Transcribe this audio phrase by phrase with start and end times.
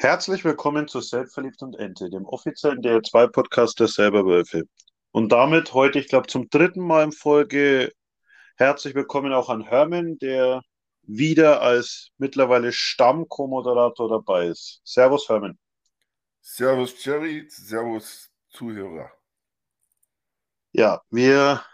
[0.00, 4.62] Herzlich willkommen zu Selbstverliebt und Ente, dem offiziellen DL2-Podcast der Selberwölfe.
[5.10, 7.90] Und damit heute, ich glaube, zum dritten Mal in Folge
[8.56, 10.62] herzlich willkommen auch an Hermann, der
[11.02, 14.80] wieder als mittlerweile Stamm-Co-Moderator dabei ist.
[14.84, 15.58] Servus, Hermann.
[16.42, 17.48] Servus, Jerry.
[17.48, 19.10] Servus, Zuhörer.
[20.70, 21.64] Ja, wir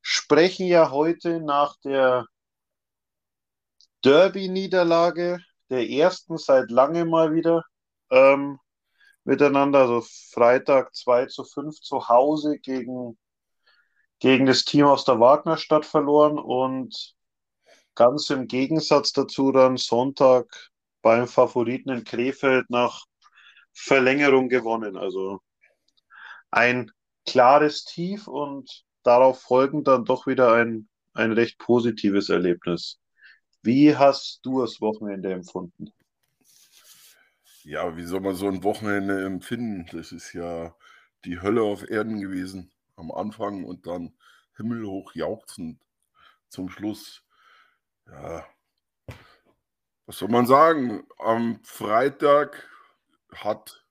[0.00, 2.26] sprechen ja heute nach der
[4.02, 5.38] Derby-Niederlage,
[5.72, 7.64] der ersten seit langem mal wieder
[8.10, 8.58] ähm,
[9.24, 9.80] miteinander.
[9.80, 13.18] Also Freitag 2 zu 5 zu Hause gegen,
[14.20, 17.14] gegen das Team aus der Wagnerstadt verloren und
[17.94, 20.70] ganz im Gegensatz dazu dann Sonntag
[21.02, 23.04] beim Favoriten in Krefeld nach
[23.72, 24.96] Verlängerung gewonnen.
[24.96, 25.40] Also
[26.50, 26.92] ein
[27.26, 33.01] klares Tief und darauf folgend dann doch wieder ein, ein recht positives Erlebnis.
[33.62, 35.92] Wie hast du das Wochenende empfunden?
[37.62, 39.86] Ja, wie soll man so ein Wochenende empfinden?
[39.96, 40.74] Das ist ja
[41.24, 44.14] die Hölle auf Erden gewesen am Anfang und dann
[44.56, 45.80] himmelhoch jauchzend
[46.48, 47.24] zum Schluss.
[48.06, 48.44] Ja,
[50.06, 51.06] was soll man sagen?
[51.18, 52.68] Am Freitag
[53.32, 53.86] hat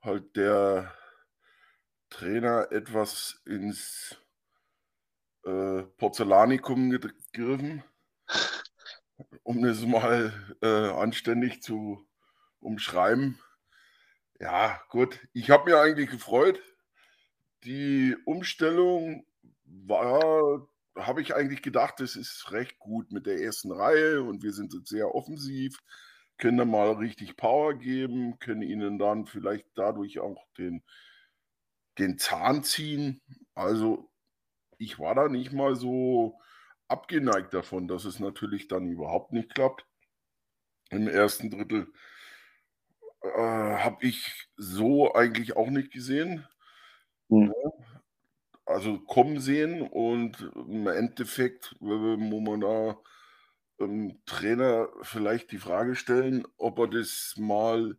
[0.00, 0.94] halt der
[2.08, 4.16] Trainer etwas ins
[5.44, 7.82] äh, Porzellanikum gegriffen
[9.42, 12.06] um es mal äh, anständig zu
[12.60, 13.38] umschreiben.
[14.40, 15.20] Ja, gut.
[15.32, 16.60] Ich habe mir eigentlich gefreut.
[17.64, 19.24] Die Umstellung
[19.64, 24.52] war, habe ich eigentlich gedacht, es ist recht gut mit der ersten Reihe und wir
[24.52, 25.78] sind sehr offensiv,
[26.38, 30.82] können dann mal richtig Power geben, können ihnen dann vielleicht dadurch auch den,
[31.98, 33.22] den Zahn ziehen.
[33.54, 34.10] Also
[34.78, 36.38] ich war da nicht mal so
[36.88, 39.86] abgeneigt davon, dass es natürlich dann überhaupt nicht klappt.
[40.90, 41.92] Im ersten Drittel
[43.22, 46.46] äh, habe ich so eigentlich auch nicht gesehen.
[47.28, 47.52] Mhm.
[48.64, 52.96] Also kommen sehen und im Endeffekt, wo man da
[53.78, 57.96] ähm, Trainer vielleicht die Frage stellen, ob er das mal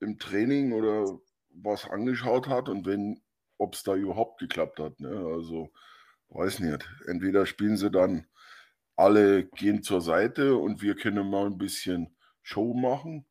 [0.00, 1.18] im Training oder
[1.50, 3.22] was angeschaut hat und wenn,
[3.58, 5.00] ob es da überhaupt geklappt hat.
[5.00, 5.08] Ne?
[5.08, 5.72] Also
[6.28, 6.88] weiß nicht.
[7.06, 8.26] Entweder spielen sie dann
[8.96, 13.26] alle gehen zur Seite und wir können mal ein bisschen Show machen.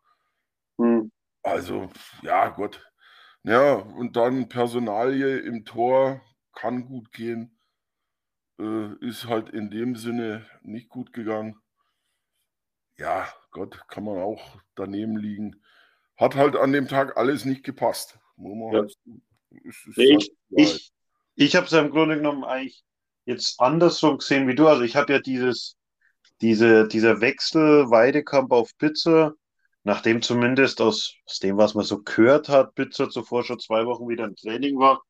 [0.78, 1.12] Mhm.
[1.44, 1.90] Also,
[2.22, 2.90] ja, Gott.
[3.44, 6.22] Ja, und dann Personalie im Tor
[6.54, 7.60] kann gut gehen.
[8.60, 11.60] Äh, ist halt in dem Sinne nicht gut gegangen.
[12.98, 15.62] Ja, Gott, kann man auch daneben liegen.
[16.16, 18.20] Hat halt an dem Tag alles nicht gepasst.
[18.38, 18.72] Ja.
[18.72, 18.96] Halt,
[19.50, 20.93] ich halt ich,
[21.36, 22.84] ich habe es ja im Grunde genommen eigentlich
[23.26, 24.68] jetzt andersrum gesehen wie du.
[24.68, 25.78] Also ich habe ja dieses,
[26.42, 29.34] diese, dieser Wechsel Weidekamp auf Pizza,
[29.84, 34.08] nachdem zumindest aus, aus dem, was man so gehört hat, Pizza zuvor schon zwei Wochen
[34.08, 35.02] wieder im Training war,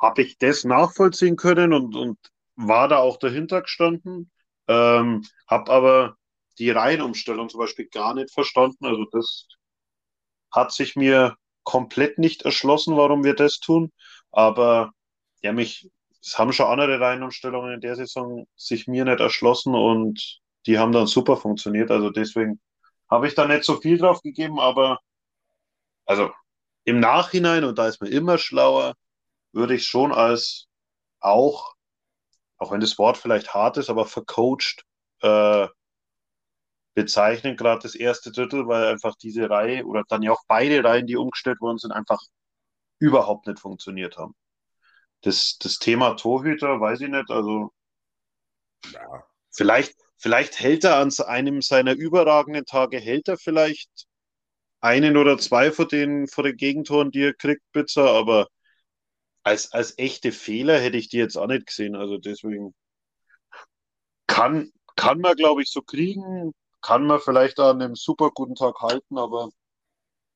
[0.00, 2.18] habe ich das nachvollziehen können und, und
[2.56, 4.30] war da auch dahinter gestanden.
[4.68, 6.16] Ähm, habe aber
[6.58, 8.84] die Reihenumstellung zum Beispiel gar nicht verstanden.
[8.86, 9.46] Also das
[10.50, 13.92] hat sich mir komplett nicht erschlossen, warum wir das tun.
[14.32, 14.92] Aber
[15.46, 15.88] ja, mich,
[16.22, 20.92] es haben schon andere Reihenumstellungen in der Saison sich mir nicht erschlossen und die haben
[20.92, 21.90] dann super funktioniert.
[21.90, 22.60] Also deswegen
[23.08, 24.98] habe ich da nicht so viel drauf gegeben, aber
[26.04, 26.30] also
[26.84, 28.94] im Nachhinein, und da ist man immer schlauer,
[29.52, 30.66] würde ich schon als
[31.20, 31.74] auch,
[32.58, 34.84] auch wenn das Wort vielleicht hart ist, aber vercoacht
[35.20, 35.68] äh,
[36.94, 41.06] bezeichnen, gerade das erste Drittel, weil einfach diese Reihe oder dann ja auch beide Reihen,
[41.06, 42.20] die umgestellt worden sind, einfach
[42.98, 44.34] überhaupt nicht funktioniert haben.
[45.22, 47.72] Das, das Thema Torhüter, weiß ich nicht, also
[48.92, 49.24] ja.
[49.50, 53.90] vielleicht, vielleicht hält er an einem seiner überragenden Tage, hält er vielleicht
[54.80, 58.46] einen oder zwei von den, von den Gegentoren, die er kriegt, Pizza, aber
[59.42, 61.96] als, als echte Fehler hätte ich die jetzt auch nicht gesehen.
[61.96, 62.74] Also deswegen
[64.26, 66.52] kann, kann man, glaube ich, so kriegen,
[66.82, 69.50] kann man vielleicht an einem super guten Tag halten, aber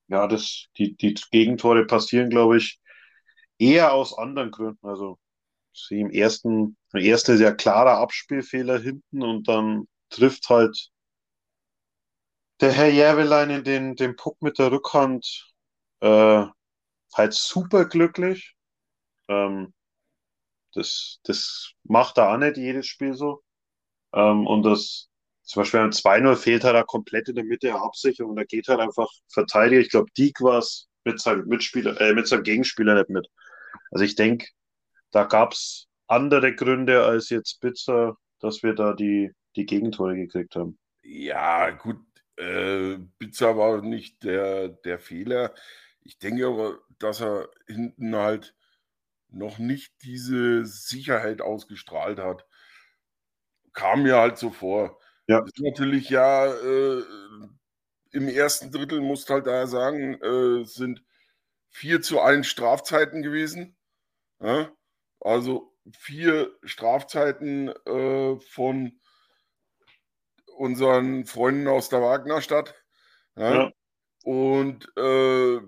[0.07, 2.80] ja, das, die, die Gegentore passieren, glaube ich,
[3.61, 4.85] eher aus anderen Gründen.
[4.85, 5.19] Also
[5.73, 10.89] sie im ersten, der erste sehr klarer Abspielfehler hinten und dann trifft halt
[12.59, 15.51] der Herr Järvelein in den, den Puck mit der Rückhand
[16.01, 16.45] äh,
[17.13, 18.55] halt super glücklich.
[19.29, 19.73] Ähm,
[20.73, 23.43] das, das macht er auch nicht jedes Spiel so.
[24.13, 25.09] Ähm, und das
[25.43, 28.35] zum Beispiel beim 2-0 fehlt halt er komplett in der Mitte der Absicherung.
[28.35, 29.81] Da geht halt einfach Verteidiger.
[29.81, 33.27] Ich glaube, Diek war es mit seinem Mitspieler, äh, mit seinem Gegenspieler nicht mit.
[33.91, 34.47] Also ich denke,
[35.11, 40.55] da gab es andere Gründe als jetzt Pizza, dass wir da die, die Gegentore gekriegt
[40.55, 40.77] haben.
[41.03, 41.97] Ja, gut.
[42.37, 45.53] Äh, Pizza war nicht der, der Fehler.
[46.01, 48.55] Ich denke aber, dass er hinten halt
[49.29, 52.45] noch nicht diese Sicherheit ausgestrahlt hat.
[53.73, 54.99] Kam mir halt so vor.
[55.27, 55.39] Ja.
[55.45, 57.03] ist natürlich ja äh,
[58.11, 61.03] im ersten Drittel, musst halt da sagen, äh, sind
[61.71, 63.75] 4 zu 1 Strafzeiten gewesen.
[64.39, 64.71] Ja?
[65.19, 68.99] Also vier Strafzeiten äh, von
[70.57, 72.75] unseren Freunden aus der Wagnerstadt.
[73.35, 73.53] Ja?
[73.53, 73.71] Ja.
[74.23, 75.59] Und äh,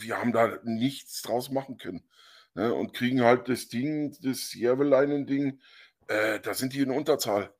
[0.00, 2.08] wir haben da nichts draus machen können.
[2.54, 2.72] Ne?
[2.72, 5.60] Und kriegen halt das Ding, das Järveleinen-Ding,
[6.06, 7.52] äh, da sind die in Unterzahl.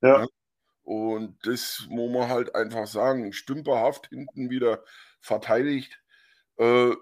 [0.00, 0.20] Ja.
[0.20, 0.28] Ne?
[0.82, 4.84] Und das muss man halt einfach sagen, stümperhaft hinten wieder
[5.20, 5.98] verteidigt.
[6.56, 6.92] Äh,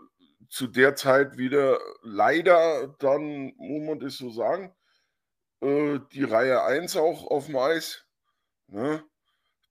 [0.49, 4.75] zu der Zeit wieder leider, dann muss man das so sagen,
[5.63, 8.05] äh, die Reihe 1 auch auf dem Eis.
[8.67, 9.05] Ne?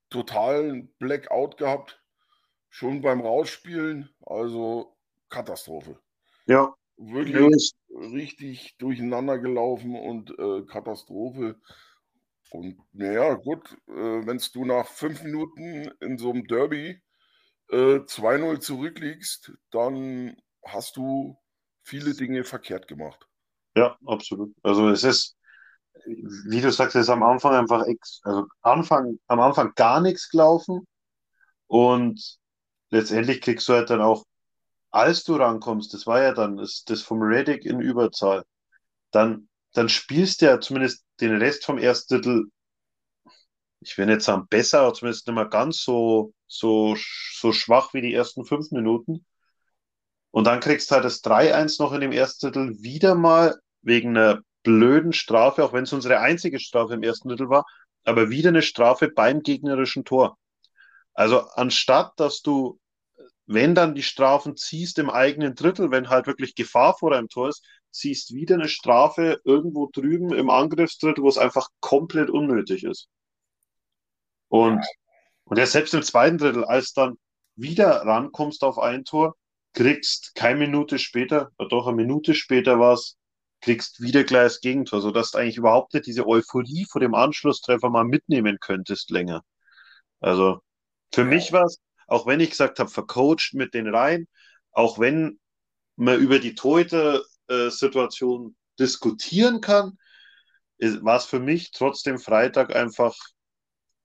[0.09, 2.01] Totalen Blackout gehabt.
[2.69, 4.09] Schon beim Rausspielen.
[4.25, 4.95] Also
[5.29, 5.99] Katastrophe.
[6.45, 6.73] Ja.
[6.97, 11.59] Wirklich richtig durcheinander gelaufen und äh, Katastrophe.
[12.51, 17.01] Und naja, gut, äh, wenn du nach fünf Minuten in so einem Derby
[17.71, 20.35] äh, 2-0 zurückliegst, dann
[20.65, 21.37] hast du
[21.83, 23.27] viele Dinge verkehrt gemacht.
[23.75, 24.53] Ja, absolut.
[24.61, 25.37] Also es ist,
[26.05, 30.29] wie du sagst, es ist am Anfang einfach ex, also Anfang, am Anfang gar nichts
[30.29, 30.85] gelaufen
[31.67, 32.37] und
[32.89, 34.25] letztendlich kriegst du halt dann auch,
[34.91, 38.43] als du rankommst, das war ja dann das, das vom Reddick in Überzahl,
[39.11, 42.51] dann, dann spielst du ja zumindest den Rest vom ersten Drittel,
[43.81, 46.95] ich will nicht sagen besser, aber zumindest nicht mehr ganz so, so,
[47.33, 49.25] so schwach wie die ersten fünf Minuten.
[50.29, 54.15] Und dann kriegst du halt das 3-1 noch in dem ersten Drittel wieder mal wegen
[54.15, 57.65] einer blöden Strafe, auch wenn es unsere einzige Strafe im ersten Drittel war,
[58.03, 60.37] aber wieder eine Strafe beim gegnerischen Tor.
[61.13, 62.79] Also anstatt, dass du,
[63.47, 67.49] wenn dann die Strafen ziehst im eigenen Drittel, wenn halt wirklich Gefahr vor einem Tor
[67.49, 73.09] ist, ziehst wieder eine Strafe irgendwo drüben im Angriffsdrittel, wo es einfach komplett unnötig ist.
[74.51, 74.85] Und,
[75.45, 77.17] und ja, selbst im zweiten Drittel, als dann
[77.55, 79.37] wieder rankommst auf ein Tor,
[79.71, 83.15] kriegst keine Minute später, oder doch eine Minute später war es,
[83.61, 87.89] kriegst wieder gleich das Gegentor, sodass du eigentlich überhaupt nicht diese Euphorie vor dem Anschlusstreffer
[87.89, 89.41] mal mitnehmen könntest länger.
[90.19, 90.59] Also
[91.13, 94.27] für mich war es, auch wenn ich gesagt habe, vercoacht mit den Reihen,
[94.73, 95.39] auch wenn
[95.95, 99.97] man über die Torhüter-Situation diskutieren kann,
[100.77, 103.15] war es für mich trotzdem Freitag einfach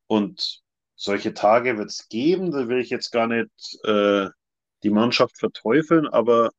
[0.07, 0.63] und
[0.95, 3.51] solche Tage wird es geben, da will ich jetzt gar nicht
[3.85, 4.29] äh,
[4.83, 6.51] die Mannschaft verteufeln, aber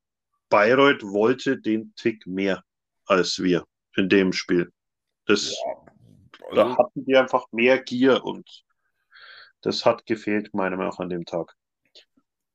[0.48, 2.62] Bayreuth wollte den Tick mehr
[3.06, 3.64] als wir
[3.96, 4.72] in dem Spiel.
[5.26, 5.92] Das, ja,
[6.44, 8.64] also, da hatten die einfach mehr Gier und
[9.60, 11.54] das hat gefehlt, meiner Meinung nach, an dem Tag.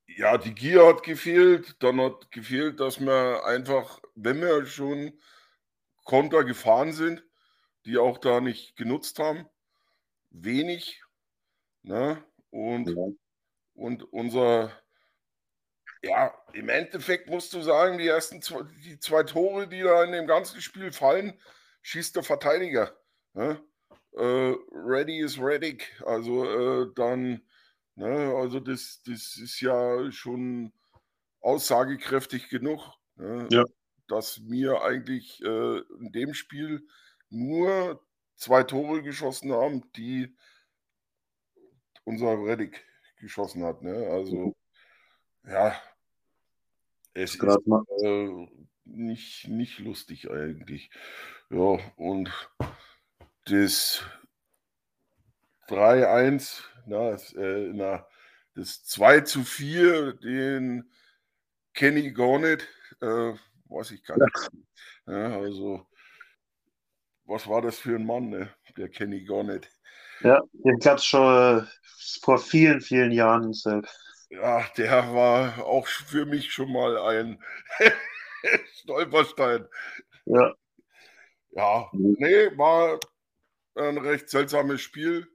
[0.07, 1.75] Ja, die Gier hat gefehlt.
[1.79, 5.19] Dann hat gefehlt, dass wir einfach, wenn wir schon
[6.03, 7.23] Konter gefahren sind,
[7.85, 9.47] die auch da nicht genutzt haben,
[10.33, 11.01] wenig.
[11.83, 12.21] Ne?
[12.49, 13.07] Und, ja.
[13.73, 14.71] und unser
[16.03, 20.11] ja, im Endeffekt musst du sagen, die ersten zwei, die zwei Tore, die da in
[20.11, 21.39] dem ganzen Spiel fallen,
[21.81, 22.93] schießt der Verteidiger.
[23.33, 23.63] Ne?
[24.11, 25.77] Äh, ready is ready.
[26.05, 26.45] Also
[26.83, 27.41] äh, dann,
[27.95, 30.73] ne, also das, das ist ja schon
[31.39, 32.81] aussagekräftig genug,
[33.15, 33.47] ne?
[33.49, 33.63] ja.
[34.09, 36.85] dass wir eigentlich äh, in dem Spiel
[37.29, 40.35] nur zwei Tore geschossen haben, die
[42.03, 42.85] unser Reddick
[43.19, 43.81] geschossen hat.
[43.81, 44.07] Ne?
[44.09, 44.55] Also,
[45.45, 45.75] ja,
[47.13, 47.43] es ist
[48.03, 48.47] äh,
[48.85, 50.89] nicht, nicht lustig eigentlich.
[51.49, 52.31] Ja, und
[53.45, 54.03] das
[55.67, 58.07] 3-1, na, äh, na,
[58.55, 60.91] das 2 zu 4, den
[61.73, 62.67] Kenny Gornet,
[63.01, 63.33] äh,
[63.65, 64.51] weiß ich gar nicht.
[65.07, 65.87] Ja, also,
[67.25, 68.53] was war das für ein Mann, ne?
[68.77, 69.69] der Kenny Gornet?
[70.21, 71.65] Ja, den gab es schon äh,
[72.21, 73.99] vor vielen, vielen Jahren selbst.
[74.29, 77.43] Ja, der war auch für mich schon mal ein
[78.81, 79.67] Stolperstein.
[80.25, 80.55] Ja.
[81.51, 82.99] Ja, nee, war
[83.75, 85.27] ein recht seltsames Spiel,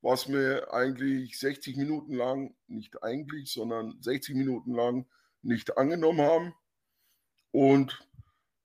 [0.00, 5.06] was mir eigentlich 60 Minuten lang, nicht eigentlich, sondern 60 Minuten lang
[5.42, 6.54] nicht angenommen haben.
[7.50, 8.07] Und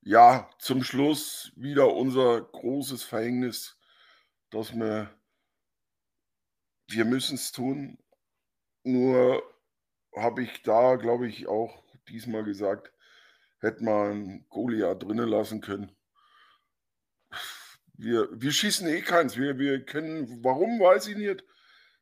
[0.04, 3.78] ja, zum Schluss wieder unser großes Verhängnis,
[4.50, 5.10] dass wir,
[6.88, 7.98] wir müssen es tun,
[8.84, 9.42] nur
[10.16, 12.92] habe ich da, glaube ich, auch diesmal gesagt,
[13.60, 15.90] hätte man Goliath drinnen lassen können.
[17.94, 19.36] Wir, wir schießen eh keins.
[19.36, 21.44] Wir, wir können, warum weiß ich nicht.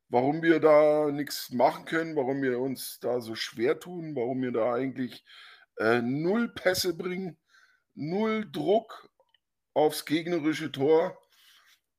[0.09, 4.52] warum wir da nichts machen können, warum wir uns da so schwer tun, warum wir
[4.52, 5.25] da eigentlich
[5.78, 7.38] äh, null Pässe bringen,
[7.94, 9.11] null Druck
[9.75, 11.18] aufs gegnerische Tor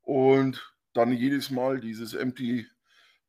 [0.02, 2.68] und dann jedes Mal dieses Empty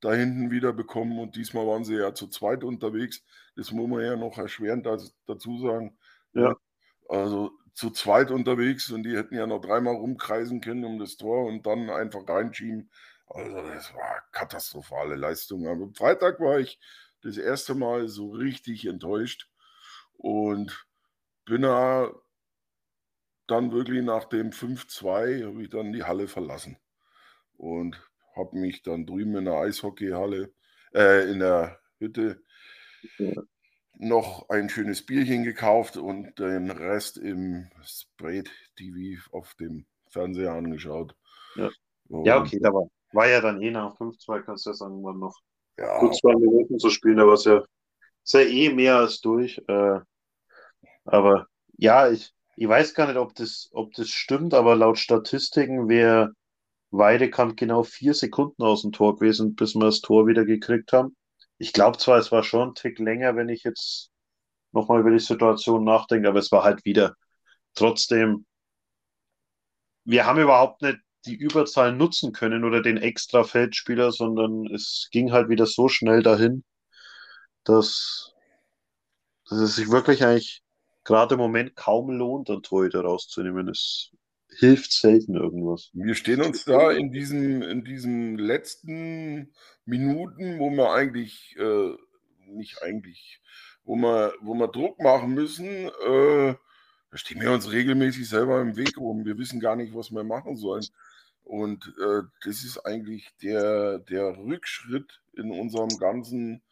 [0.00, 1.18] da hinten wieder bekommen.
[1.18, 3.24] Und diesmal waren sie ja zu zweit unterwegs.
[3.56, 4.86] Das muss man ja noch erschwerend
[5.26, 5.96] dazu sagen.
[6.34, 6.54] Ja.
[7.08, 11.46] Also zu zweit unterwegs und die hätten ja noch dreimal rumkreisen können um das Tor
[11.46, 12.90] und dann einfach reinschieben.
[13.26, 15.66] Also das war katastrophale Leistung.
[15.66, 16.78] Aber am Freitag war ich
[17.22, 19.48] das erste Mal so richtig enttäuscht
[20.18, 20.86] und
[21.46, 22.12] bin da
[23.46, 26.78] dann wirklich nach dem 5-2 habe ich dann die Halle verlassen
[27.56, 28.00] und
[28.34, 30.52] habe mich dann drüben in der Eishockeyhalle,
[30.94, 32.42] äh, in der Hütte
[33.18, 33.32] ja.
[33.94, 41.14] noch ein schönes Bierchen gekauft und den Rest im Sprayed TV auf dem Fernseher angeschaut.
[41.56, 41.70] Ja,
[42.08, 45.38] ja okay, aber war ja dann eh nach 5-2, kannst du ja sagen, man noch
[45.78, 46.00] ja.
[46.00, 47.64] gut zwei Minuten zu spielen, da war es ja,
[48.24, 49.62] ist ja eh mehr als durch.
[49.68, 50.00] Äh,
[51.04, 51.46] aber
[51.76, 56.32] ja, ich, ich weiß gar nicht, ob das, ob das stimmt, aber laut Statistiken wäre
[56.90, 61.16] Weidekamp genau vier Sekunden aus dem Tor gewesen, bis wir das Tor wieder gekriegt haben.
[61.58, 64.10] Ich glaube zwar, es war schon ein Tick länger, wenn ich jetzt
[64.72, 67.16] nochmal über die Situation nachdenke, aber es war halt wieder
[67.74, 68.46] trotzdem,
[70.04, 75.32] wir haben überhaupt nicht die Überzahl nutzen können oder den extra Feldspieler, sondern es ging
[75.32, 76.64] halt wieder so schnell dahin,
[77.64, 78.34] dass,
[79.48, 80.63] dass es sich wirklich eigentlich
[81.04, 83.68] gerade im Moment kaum lohnt, einen Torhüter rauszunehmen.
[83.68, 84.10] Es
[84.58, 85.90] hilft selten irgendwas.
[85.92, 89.52] Wir stehen uns da in diesen, in diesen letzten
[89.84, 91.96] Minuten, wo wir eigentlich, äh,
[92.46, 93.40] nicht eigentlich,
[93.84, 96.54] wo wir, wo wir Druck machen müssen, äh,
[97.10, 99.24] da stehen wir uns regelmäßig selber im Weg rum.
[99.24, 100.84] Wir wissen gar nicht, was wir machen sollen.
[101.44, 106.62] Und äh, das ist eigentlich der, der Rückschritt in unserem ganzen,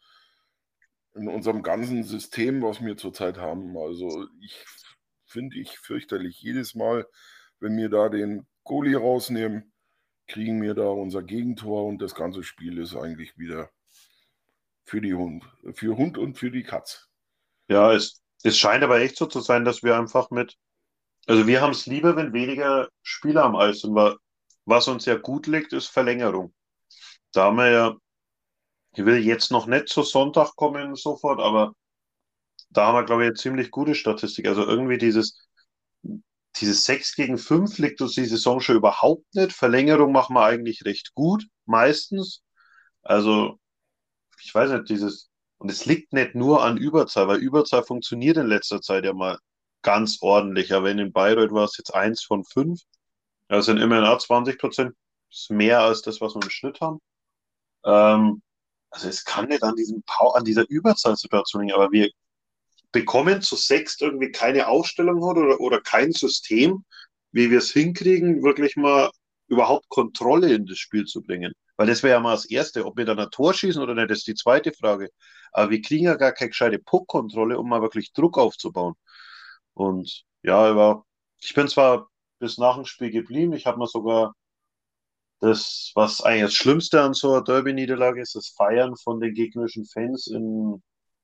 [1.15, 3.77] in unserem ganzen System, was wir zurzeit haben.
[3.77, 4.65] Also ich
[5.25, 6.41] finde ich fürchterlich.
[6.41, 7.07] Jedes Mal,
[7.59, 9.73] wenn wir da den Goalie rausnehmen,
[10.27, 13.69] kriegen wir da unser Gegentor und das ganze Spiel ist eigentlich wieder
[14.85, 15.43] für die Hund,
[15.73, 17.09] für Hund und für die Katz.
[17.67, 20.55] Ja, es, es scheint aber echt so zu sein, dass wir einfach mit,
[21.27, 24.15] also wir haben es lieber, wenn weniger Spieler am Eis sind, weil
[24.65, 26.53] was uns ja gut liegt, ist Verlängerung.
[27.33, 27.97] Da haben wir ja,
[28.95, 31.73] ich will jetzt noch nicht zu Sonntag kommen sofort, aber
[32.69, 34.47] da haben wir, glaube ich, eine ziemlich gute Statistik.
[34.47, 35.47] Also irgendwie dieses,
[36.57, 39.53] dieses 6 gegen 5 liegt uns die Saison schon überhaupt nicht.
[39.53, 42.43] Verlängerung machen wir eigentlich recht gut, meistens.
[43.01, 43.59] Also,
[44.41, 48.47] ich weiß nicht, dieses, und es liegt nicht nur an Überzahl, weil Überzahl funktioniert in
[48.47, 49.39] letzter Zeit ja mal
[49.81, 50.73] ganz ordentlich.
[50.73, 52.79] Aber in Bayreuth war es jetzt 1 von 5.
[53.47, 54.95] Das sind immerhin auch 20 Prozent.
[55.31, 56.99] Ist mehr als das, was wir im Schnitt haben.
[57.85, 58.41] Ähm,
[58.93, 62.11] also es kann nicht an, diesem, an dieser Überzahlsituation liegen, aber wir
[62.91, 66.85] bekommen zu sechst irgendwie keine Aufstellung oder, oder kein System,
[67.31, 69.09] wie wir es hinkriegen, wirklich mal
[69.47, 71.53] überhaupt Kontrolle in das Spiel zu bringen.
[71.75, 72.85] Weil das wäre ja mal das Erste.
[72.85, 75.09] Ob wir dann ein Tor schießen oder nicht, das ist die zweite Frage.
[75.51, 78.93] Aber wir kriegen ja gar keine gescheite Puckkontrolle, um mal wirklich Druck aufzubauen.
[79.73, 81.03] Und ja,
[81.41, 83.53] ich bin zwar bis nach dem Spiel geblieben.
[83.53, 84.35] Ich habe mir sogar
[85.43, 89.85] das, was eigentlich das Schlimmste an so einer Derby-Niederlage ist, das Feiern von den gegnerischen
[89.85, 90.81] Fans in,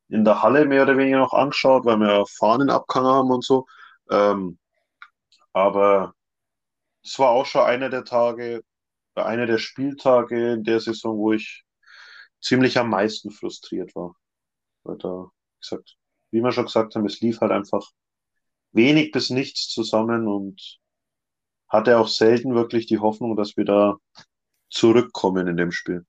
[0.09, 3.65] in der Halle mehr oder weniger noch angeschaut, weil wir Fahnen abgehangen haben und so.
[4.11, 4.59] Ähm,
[5.53, 6.13] aber
[7.01, 8.61] es war auch schon einer der Tage,
[9.15, 11.63] einer der Spieltage in der Saison, wo ich
[12.41, 14.15] ziemlich am meisten frustriert war.
[14.83, 15.95] Weil da, gesagt,
[16.31, 17.89] wie wir schon gesagt haben, es lief halt einfach
[18.73, 20.79] wenig bis nichts zusammen und
[21.69, 23.97] hatte auch selten wirklich die Hoffnung, dass wir da
[24.69, 26.05] zurückkommen in dem Spiel.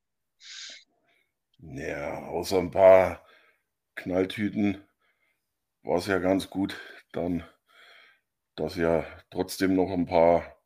[1.59, 3.25] Ja, außer ein paar
[3.95, 4.83] Knalltüten
[5.83, 6.76] war es ja ganz gut,
[7.12, 7.45] dann,
[8.57, 10.57] dass ja trotzdem noch ein paar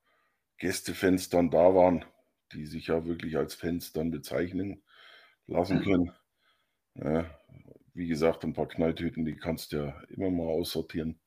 [0.59, 2.05] Gästefans dann da waren,
[2.53, 4.83] die sich ja wirklich als Fans dann bezeichnen
[5.47, 5.83] lassen mhm.
[5.83, 6.13] können.
[6.95, 7.39] Ja,
[7.95, 11.21] wie gesagt, ein paar Knalltüten, die kannst du ja immer mal aussortieren.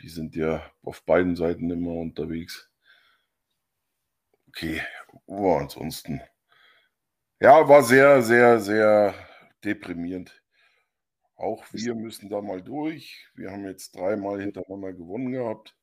[0.00, 2.70] Die sind ja auf beiden Seiten immer unterwegs.
[4.56, 4.80] Okay,
[5.26, 6.20] oh, ansonsten.
[7.40, 9.12] Ja, war sehr, sehr, sehr
[9.64, 10.40] deprimierend.
[11.34, 13.28] Auch wir müssen da mal durch.
[13.34, 15.76] Wir haben jetzt dreimal hintereinander gewonnen gehabt,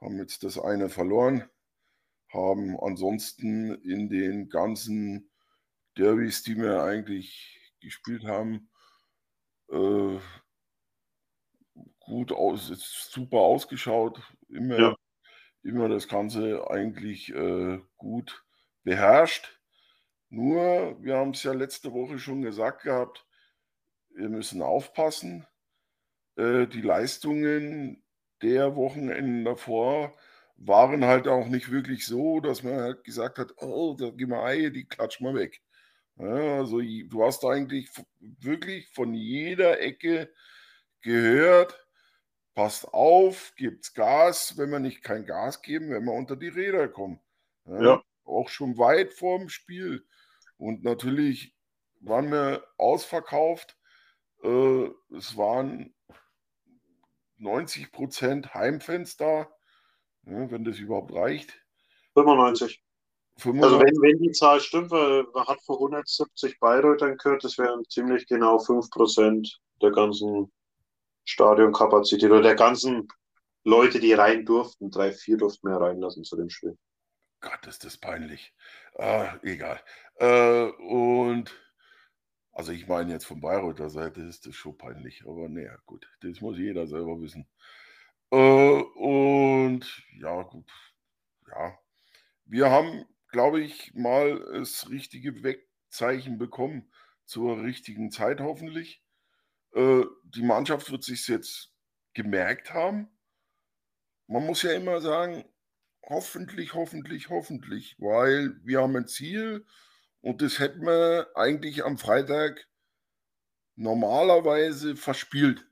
[0.00, 1.44] haben jetzt das eine verloren,
[2.32, 5.30] haben ansonsten in den ganzen
[5.98, 8.70] Derbys, die wir eigentlich gespielt haben,
[9.70, 10.18] äh,
[11.98, 12.68] gut aus,
[13.12, 14.96] super ausgeschaut, immer ja
[15.62, 18.44] immer das Ganze eigentlich äh, gut
[18.82, 19.60] beherrscht.
[20.28, 23.26] Nur, wir haben es ja letzte Woche schon gesagt gehabt,
[24.10, 25.46] wir müssen aufpassen.
[26.36, 28.02] Äh, die Leistungen
[28.42, 30.16] der Wochenenden davor
[30.56, 34.44] waren halt auch nicht wirklich so, dass man halt gesagt hat, oh, da geh mal
[34.44, 35.62] Ei, die klatsch mal weg.
[36.16, 37.88] Ja, also du hast eigentlich
[38.18, 40.32] wirklich von jeder Ecke
[41.00, 41.78] gehört,
[42.54, 46.88] passt auf, gibt's Gas, wenn wir nicht kein Gas geben, wenn wir unter die Räder
[46.88, 47.20] kommen.
[47.64, 48.02] Ja, ja.
[48.24, 50.06] Auch schon weit vorm Spiel.
[50.56, 51.54] Und natürlich
[52.00, 53.76] waren wir ausverkauft.
[54.42, 55.94] Äh, es waren
[57.38, 59.48] 90 Prozent Heimfans da,
[60.26, 61.58] ja, wenn das überhaupt reicht.
[62.14, 62.82] 95.
[63.38, 63.62] 95.
[63.64, 67.84] Also wenn, wenn die Zahl stimmt, weil man hat vor 170 Bayreutern gehört, das wären
[67.88, 70.52] ziemlich genau 5 Prozent der ganzen
[71.24, 73.08] Stadionkapazität oder der ganzen
[73.64, 74.90] Leute, die rein durften.
[74.90, 76.76] Drei, vier durften mehr reinlassen zu dem Spiel.
[77.40, 78.54] Gott, ist das peinlich.
[78.98, 79.80] Ah, egal.
[80.16, 81.54] Äh, und
[82.52, 86.40] also ich meine jetzt von Bayreuther Seite ist das schon peinlich, aber naja, gut, das
[86.40, 87.48] muss jeder selber wissen.
[88.30, 90.70] Äh, und ja, gut,
[91.50, 91.78] ja.
[92.44, 96.92] Wir haben, glaube ich, mal das richtige Wegzeichen bekommen
[97.24, 99.02] zur richtigen Zeit hoffentlich.
[99.74, 101.72] Äh, die Mannschaft wird sich jetzt
[102.14, 103.08] gemerkt haben.
[104.26, 105.44] Man muss ja immer sagen,
[106.04, 109.66] hoffentlich, hoffentlich, hoffentlich, weil wir haben ein Ziel
[110.20, 112.66] und das hätten wir eigentlich am Freitag
[113.76, 115.66] normalerweise verspielt.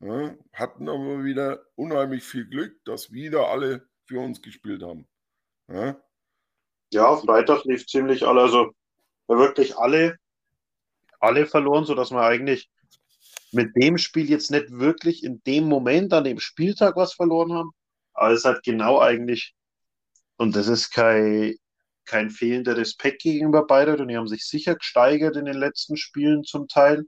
[0.00, 5.06] Ja, hatten aber wieder unheimlich viel Glück, dass wieder alle für uns gespielt haben.
[5.68, 5.96] Ja,
[6.92, 8.72] ja Freitag lief ziemlich alle, also
[9.28, 10.18] wirklich alle,
[11.20, 12.68] alle verloren, sodass wir eigentlich
[13.52, 17.70] mit dem Spiel jetzt nicht wirklich in dem Moment an dem Spieltag was verloren haben.
[18.14, 19.54] Aber es hat genau eigentlich,
[20.36, 21.54] und das ist kein,
[22.04, 26.44] kein fehlender Respekt gegenüber Bayreuth und die haben sich sicher gesteigert in den letzten Spielen
[26.44, 27.04] zum Teil.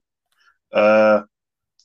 [0.70, 1.20] Äh,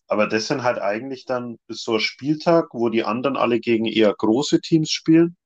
[0.07, 4.13] aber das sind halt eigentlich dann so ein Spieltag, wo die anderen alle gegen eher
[4.13, 5.37] große Teams spielen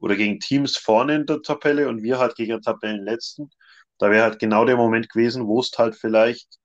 [0.00, 3.50] oder gegen Teams vorne in der Tabelle und wir halt gegen Tabellenletzten.
[3.98, 6.58] Da wäre halt genau der Moment gewesen, wo es halt vielleicht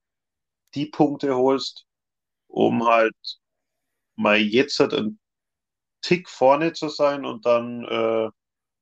[0.74, 1.85] die Punkte holst,
[2.56, 3.14] um halt
[4.16, 5.20] mal jetzt halt einen
[6.00, 8.30] Tick vorne zu sein und dann äh,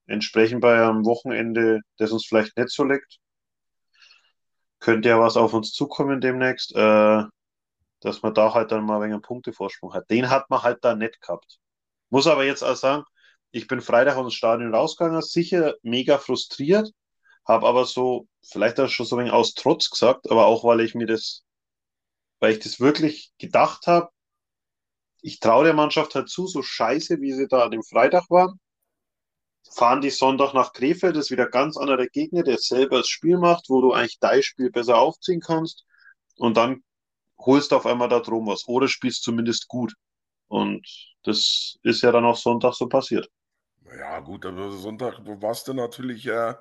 [0.07, 3.19] entsprechend bei einem Wochenende, das uns vielleicht nicht so liegt,
[4.79, 7.25] könnte ja was auf uns zukommen demnächst, äh,
[8.01, 10.09] dass man da halt dann mal einen Punktevorsprung hat.
[10.09, 11.59] Den hat man halt da nicht gehabt.
[12.11, 13.03] Muss aber jetzt auch sagen,
[13.51, 16.93] ich bin Freitag aus dem Stadion rausgegangen, sicher mega frustriert,
[17.45, 20.81] habe aber so, vielleicht auch schon so ein wenig aus Trotz gesagt, aber auch weil
[20.81, 21.45] ich mir das
[22.45, 24.11] weil ich das wirklich gedacht habe,
[25.23, 28.61] ich traue der Mannschaft halt zu, so scheiße, wie sie da an dem Freitag waren.
[29.75, 33.39] Fahren die Sonntag nach Krefeld, das ist wieder ganz anderer Gegner, der selber das Spiel
[33.39, 35.87] macht, wo du eigentlich dein Spiel besser aufziehen kannst.
[36.37, 36.85] Und dann
[37.39, 38.69] holst du auf einmal da drum was.
[38.69, 39.95] Oder spielst zumindest gut.
[40.49, 40.87] Und
[41.23, 43.27] das ist ja dann auch Sonntag so passiert.
[43.87, 46.61] Ja, gut, aber Sonntag war es dann natürlich ja,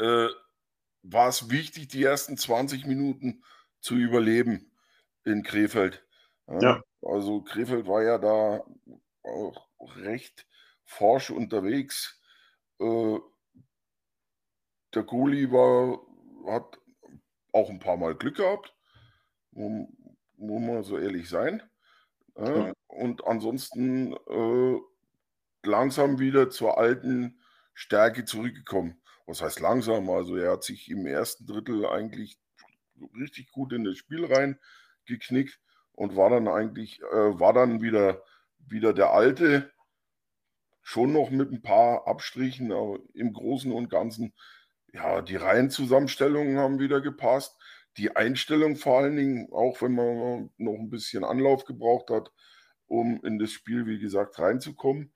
[0.00, 0.26] äh,
[1.02, 3.44] war es wichtig, die ersten 20 Minuten
[3.80, 4.72] zu überleben
[5.24, 6.04] in Krefeld.
[6.60, 6.82] Ja.
[7.02, 8.64] Also Krefeld war ja da
[9.22, 10.46] auch recht
[10.84, 12.20] forsch unterwegs.
[12.80, 13.18] Äh,
[14.94, 16.00] der Goli war,
[16.46, 16.78] hat
[17.52, 18.74] auch ein paar Mal Glück gehabt,
[19.52, 19.88] muss,
[20.36, 21.62] man so ehrlich sein.
[22.36, 22.72] Ja.
[22.88, 24.80] Und ansonsten äh,
[25.62, 27.40] langsam wieder zur alten
[27.74, 29.00] Stärke zurückgekommen.
[29.26, 30.10] Was heißt langsam?
[30.10, 32.38] Also er hat sich im ersten Drittel eigentlich
[33.18, 34.58] richtig gut in das Spiel rein
[35.06, 35.60] geknickt
[35.92, 38.22] und war dann eigentlich, äh, war dann wieder,
[38.58, 39.72] wieder der alte,
[40.82, 44.34] schon noch mit ein paar Abstrichen, aber im Großen und Ganzen,
[44.92, 47.56] ja, die Reihenzusammenstellungen haben wieder gepasst.
[47.96, 52.30] Die Einstellung vor allen Dingen, auch wenn man noch ein bisschen Anlauf gebraucht hat,
[52.86, 55.12] um in das Spiel, wie gesagt, reinzukommen.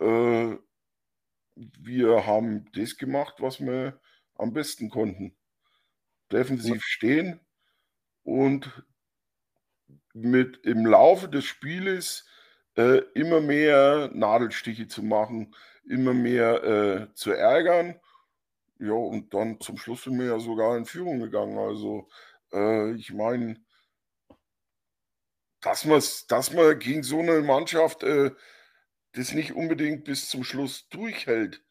[0.00, 0.56] Äh,
[1.54, 4.00] wir haben das gemacht, was wir
[4.36, 5.36] am besten konnten.
[6.32, 7.40] Defensiv stehen
[8.22, 8.84] und
[10.14, 12.26] mit im Laufe des Spieles
[12.76, 15.54] äh, immer mehr Nadelstiche zu machen,
[15.88, 18.00] immer mehr äh, zu ärgern.
[18.78, 21.58] Ja, und dann zum Schluss sind wir ja sogar in Führung gegangen.
[21.58, 22.08] Also,
[22.52, 23.56] äh, ich meine,
[25.60, 28.30] dass, dass man gegen so eine Mannschaft äh,
[29.12, 31.62] das nicht unbedingt bis zum Schluss durchhält,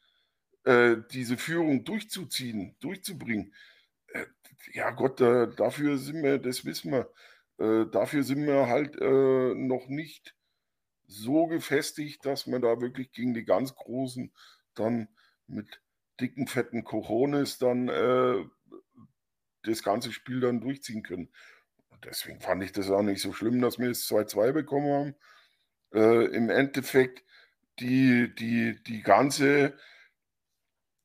[0.63, 3.53] äh, diese Führung durchzuziehen, durchzubringen.
[4.13, 4.25] Äh,
[4.73, 7.12] ja Gott, dafür sind wir, das wissen wir.
[7.63, 10.36] Äh, dafür sind wir halt äh, noch nicht
[11.08, 14.34] so gefestigt, dass wir da wirklich gegen die ganz Großen
[14.76, 15.08] dann
[15.47, 15.82] mit
[16.19, 18.43] dicken, fetten Cojones dann äh,
[19.63, 21.32] das ganze Spiel dann durchziehen können.
[21.89, 25.15] Und deswegen fand ich das auch nicht so schlimm, dass wir es 2-2 bekommen haben.
[25.93, 27.23] Äh, Im Endeffekt
[27.80, 29.78] die, die, die, ganze,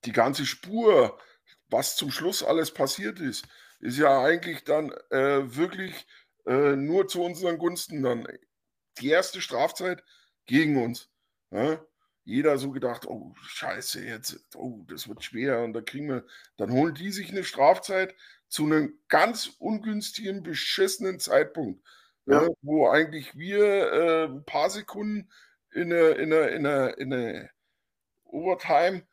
[0.05, 1.21] die ganze Spur,
[1.69, 3.47] was zum Schluss alles passiert ist,
[3.79, 6.05] ist ja eigentlich dann äh, wirklich
[6.49, 8.27] äh, nur zu unseren Gunsten dann.
[9.01, 10.03] Die erste Strafzeit
[10.47, 11.11] gegen uns.
[11.51, 11.85] Ja?
[12.25, 16.73] Jeder so gedacht, oh scheiße, jetzt, oh, das wird schwer und da kriegen wir, dann
[16.73, 18.15] holen die sich eine Strafzeit
[18.49, 21.83] zu einem ganz ungünstigen, beschissenen Zeitpunkt,
[22.27, 22.43] ja.
[22.43, 25.31] Ja, wo eigentlich wir äh, ein paar Sekunden
[25.73, 27.51] in eine, in eine, in eine, in eine
[28.25, 29.07] Overtime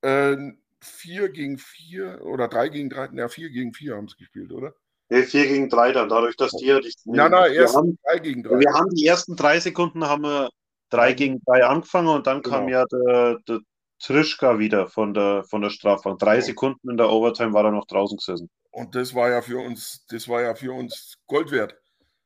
[0.00, 0.36] äh,
[0.80, 4.74] 4 gegen 4 oder 3 gegen 3, ja 4 gegen 4 haben sie gespielt, oder?
[5.10, 6.80] Nee, 4 gegen 3 dann, dadurch, dass die ja.
[7.04, 8.60] Nein, nein, erst 3 gegen 3.
[8.60, 10.50] Wir haben die ersten drei Sekunden haben wir
[10.90, 12.56] 3 gegen 3 angefangen und dann genau.
[12.56, 13.60] kam ja der, der
[13.98, 16.20] Trischka wieder von der, von der Strafbank.
[16.20, 18.48] Drei Sekunden in der Overtime war er noch draußen gesessen.
[18.70, 21.76] Und das war ja für uns, das war ja für uns Gold wert.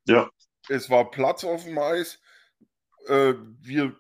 [0.07, 0.29] Ja.
[0.68, 2.20] Es war Platz auf dem Eis.
[3.07, 3.97] Äh, wir,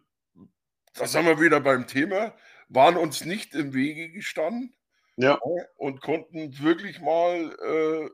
[0.94, 2.34] da sind wir wieder beim Thema,
[2.68, 4.74] waren uns nicht im Wege gestanden.
[5.16, 5.38] Ja.
[5.76, 8.10] Und konnten wirklich mal äh,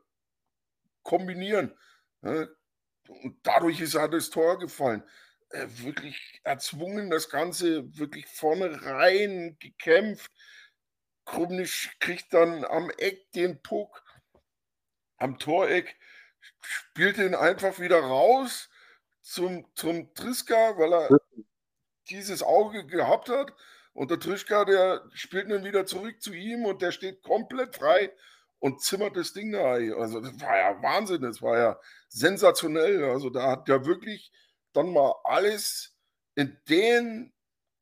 [1.10, 1.76] kombinieren.
[2.22, 5.02] Und dadurch ist halt das Tor gefallen.
[5.50, 10.30] Äh, wirklich erzwungen, das Ganze wirklich vorne rein gekämpft.
[11.24, 14.04] Krumnisch kriegt dann am Eck den Puck,
[15.16, 15.96] am Toreck,
[16.60, 18.70] spielt ihn einfach wieder raus
[19.20, 21.18] zum, zum Triska, weil er
[22.08, 23.52] dieses Auge gehabt hat.
[23.92, 28.12] Und der Trischka, der spielt dann wieder zurück zu ihm und der steht komplett frei
[28.60, 29.72] und zimmert das Ding da.
[29.72, 33.04] Also das war ja Wahnsinn, das war ja sensationell.
[33.04, 34.30] Also da hat ja wirklich
[34.72, 35.96] dann mal alles
[36.36, 37.32] in den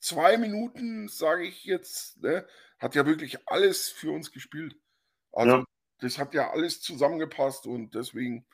[0.00, 2.46] zwei Minuten, sage ich jetzt, ne,
[2.78, 4.76] hat ja wirklich alles für uns gespielt.
[5.32, 5.64] Also ja.
[5.98, 8.46] das hat ja alles zusammengepasst und deswegen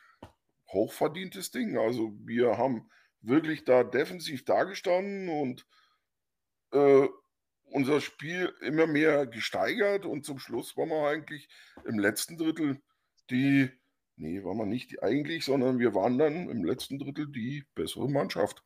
[0.69, 1.79] hochverdientes Ding.
[1.79, 5.67] Also wir haben wirklich da defensiv dagestanden und
[6.73, 7.09] äh,
[7.75, 11.49] unser Spiel immer mehr gesteigert und zum Schluss waren wir eigentlich
[11.85, 12.81] im letzten Drittel
[13.31, 13.69] die,
[14.15, 18.63] nee, waren wir nicht eigentlich, sondern wir waren dann im letzten Drittel die bessere Mannschaft.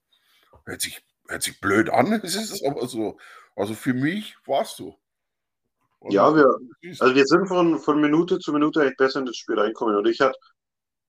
[0.66, 3.18] Hört sich, hört sich blöd an, es ist aber so.
[3.57, 4.99] Also für mich war es so.
[6.03, 6.47] Also, ja, wir,
[7.01, 9.97] also wir sind von, von Minute zu Minute echt besser in das Spiel reinkommen.
[9.97, 10.38] Und ich hatte,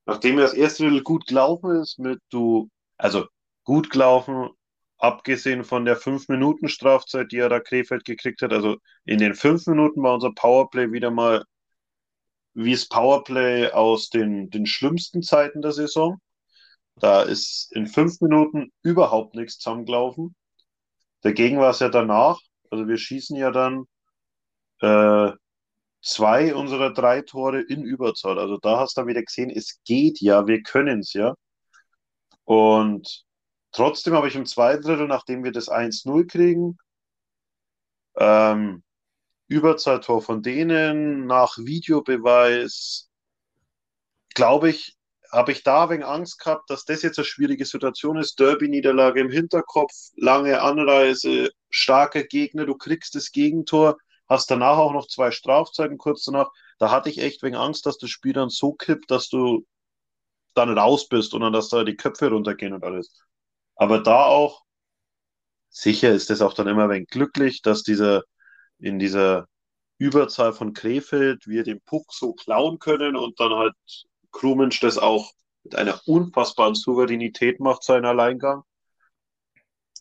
[0.05, 3.27] nachdem das erste Drittel gut gelaufen ist, mit du, also
[3.65, 4.51] gut gelaufen,
[4.99, 8.53] abgesehen von der 5-Minuten-Strafzeit, die er da Krefeld gekriegt hat.
[8.53, 11.43] Also in den 5 Minuten war unser Powerplay wieder mal
[12.53, 16.19] wie das Powerplay aus den, den schlimmsten Zeiten der Saison.
[16.95, 20.35] Da ist in 5 Minuten überhaupt nichts zusammengelaufen.
[21.21, 23.85] Dagegen war es ja danach, also wir schießen ja dann
[24.81, 25.31] äh,
[26.01, 28.39] zwei unserer drei Tore in Überzahl.
[28.39, 31.35] Also da hast du wieder gesehen, es geht ja, wir können es ja.
[32.45, 33.25] Und
[33.71, 36.77] Trotzdem habe ich im zweiten Drittel, nachdem wir das 1-0 kriegen,
[38.17, 38.83] ähm,
[39.47, 43.09] Überzahltor von denen, nach Videobeweis,
[44.33, 44.95] glaube ich,
[45.31, 48.39] habe ich da wegen Angst gehabt, dass das jetzt eine schwierige Situation ist.
[48.39, 55.07] Derby-Niederlage im Hinterkopf, lange Anreise, starker Gegner, du kriegst das Gegentor, hast danach auch noch
[55.07, 56.49] zwei Strafzeiten kurz danach.
[56.79, 59.65] Da hatte ich echt wegen Angst, dass das Spiel dann so kippt, dass du
[60.55, 63.13] dann raus bist und dann, dass da die Köpfe runtergehen und alles.
[63.79, 64.65] Aber da auch,
[65.69, 68.23] sicher ist es auch dann immer wenig glücklich, dass dieser
[68.77, 69.47] in dieser
[69.97, 73.75] Überzahl von Krefeld wir den Puck so klauen können und dann halt
[74.31, 75.31] Krumensch das auch
[75.63, 78.63] mit einer unfassbaren Souveränität macht, seinen Alleingang.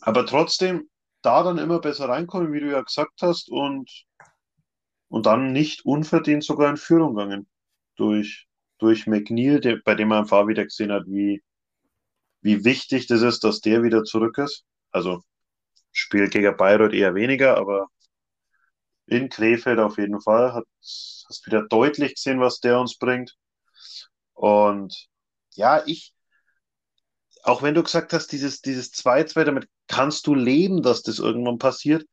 [0.00, 0.90] Aber trotzdem
[1.22, 3.88] da dann immer besser reinkommen, wie du ja gesagt hast, und,
[5.06, 7.48] und dann nicht unverdient sogar in Führung gegangen
[7.94, 11.42] durch, durch McNeil, der, bei dem man einfach wieder gesehen hat, wie,
[12.40, 14.64] wie wichtig das ist, dass der wieder zurück ist.
[14.90, 15.22] Also
[15.92, 17.88] Spiel gegen Bayreuth eher weniger, aber
[19.06, 20.52] in Krefeld auf jeden Fall.
[20.54, 23.36] Hat, hast wieder deutlich gesehen, was der uns bringt.
[24.34, 25.08] Und
[25.54, 26.14] ja, ich,
[27.42, 31.58] auch wenn du gesagt hast, dieses, dieses 2-2, damit kannst du leben, dass das irgendwann
[31.58, 32.04] passiert,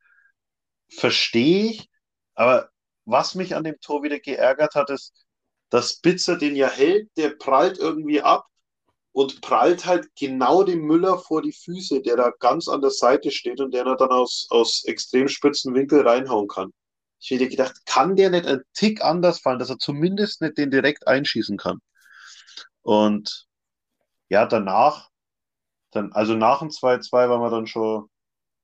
[0.89, 1.89] verstehe ich.
[2.33, 2.69] Aber
[3.05, 5.13] was mich an dem Tor wieder geärgert hat, ist,
[5.69, 8.47] dass Spitzer den ja hält, der prallt irgendwie ab
[9.15, 13.31] und prallt halt genau dem Müller vor die Füße, der da ganz an der Seite
[13.31, 16.73] steht und der dann aus, aus extrem spitzen Winkel reinhauen kann.
[17.21, 20.69] Ich hätte gedacht, kann der nicht einen Tick anders fallen, dass er zumindest nicht den
[20.69, 21.79] direkt einschießen kann.
[22.81, 23.47] Und
[24.27, 25.09] ja, danach,
[25.91, 28.09] dann, also nach dem 2-2 waren wir dann schon,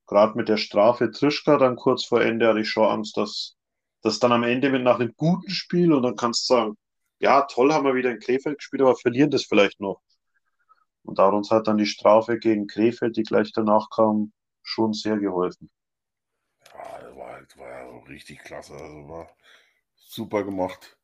[0.05, 3.55] gerade mit der Strafe Trischka, dann kurz vor Ende hatte ich schon Angst, dass,
[4.01, 6.77] das dann am Ende mit nach einem guten Spiel und dann kannst du sagen,
[7.19, 10.01] ja, toll haben wir wieder in Krefeld gespielt, aber verlieren das vielleicht noch.
[11.03, 14.93] Und da hat uns halt dann die Strafe gegen Krefeld, die gleich danach kam, schon
[14.93, 15.69] sehr geholfen.
[16.73, 18.73] Ja, das war, halt, war ja richtig klasse.
[18.73, 19.27] Also war
[19.95, 20.97] super gemacht.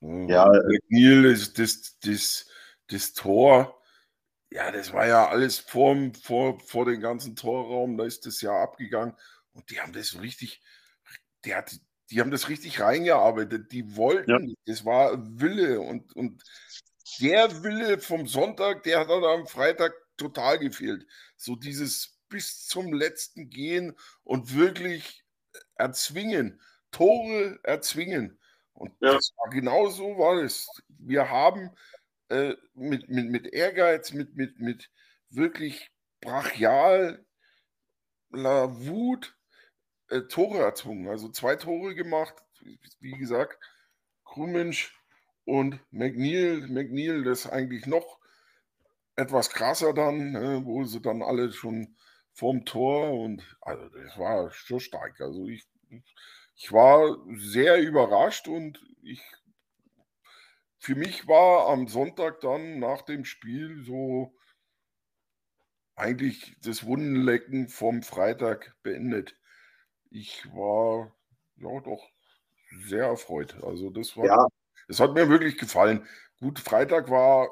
[0.00, 0.50] Ja,
[0.88, 2.46] Neil, das, das, das,
[2.86, 3.80] das Tor,
[4.50, 8.62] ja, das war ja alles vor, vor, vor dem ganzen Torraum, da ist das ja
[8.62, 9.14] abgegangen
[9.52, 10.62] und die haben das richtig,
[11.44, 11.78] die, hat,
[12.10, 14.54] die haben das richtig reingearbeitet, die wollten, ja.
[14.64, 16.42] das war Wille und, und
[17.20, 21.06] der Wille vom Sonntag, der hat dann am Freitag total gefehlt.
[21.36, 25.24] So dieses bis zum letzten gehen und wirklich
[25.74, 28.38] erzwingen, Tore erzwingen.
[28.72, 29.12] Und ja.
[29.12, 30.68] das war genau so war es.
[30.88, 31.70] Wir haben
[32.28, 34.90] äh, mit, mit, mit Ehrgeiz, mit, mit, mit
[35.28, 37.24] wirklich brachial
[38.32, 39.36] Wut
[40.08, 41.08] äh, Tore erzwungen.
[41.08, 42.34] Also zwei Tore gemacht,
[43.00, 43.58] wie gesagt,
[44.24, 44.99] Krummensch
[45.44, 46.68] und McNeil.
[46.68, 48.18] McNeil, das eigentlich noch
[49.16, 51.96] etwas krasser dann, ne, wo sie dann alle schon
[52.32, 55.20] vorm Tor und also das war schon stark.
[55.20, 55.66] Also ich,
[56.56, 59.22] ich war sehr überrascht und ich
[60.78, 64.34] für mich war am Sonntag dann nach dem Spiel so
[65.94, 69.36] eigentlich das Wundenlecken vom Freitag beendet.
[70.10, 71.14] Ich war
[71.56, 72.08] ja doch
[72.86, 73.62] sehr erfreut.
[73.62, 74.46] Also das war, ja.
[74.90, 76.04] Das hat mir wirklich gefallen.
[76.40, 77.48] Gut, Freitag war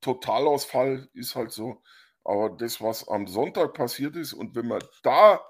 [0.00, 1.82] Totalausfall, ist halt so.
[2.24, 5.40] Aber das, was am Sonntag passiert ist, und wenn wir da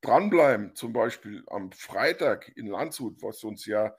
[0.00, 3.96] dranbleiben, zum Beispiel am Freitag in Landshut, was uns ja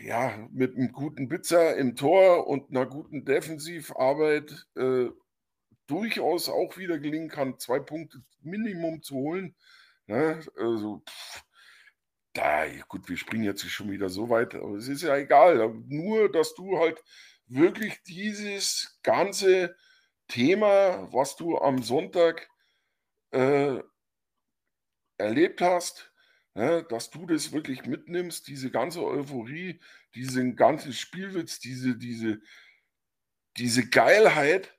[0.00, 5.08] ja, mit einem guten Bitzer im Tor und einer guten Defensivarbeit äh,
[5.86, 9.54] durchaus auch wieder gelingen kann, zwei Punkte Minimum zu holen.
[10.06, 10.40] Ne?
[10.56, 11.44] Also, pff,
[12.40, 15.74] da, gut, wir springen jetzt schon wieder so weit, aber es ist ja egal.
[15.88, 17.02] Nur, dass du halt
[17.46, 19.76] wirklich dieses ganze
[20.26, 22.48] Thema, was du am Sonntag
[23.32, 23.82] äh,
[25.18, 26.12] erlebt hast,
[26.54, 29.80] ne, dass du das wirklich mitnimmst, diese ganze Euphorie,
[30.14, 32.40] diesen ganzen Spielwitz, diese, diese,
[33.58, 34.74] diese Geilheit,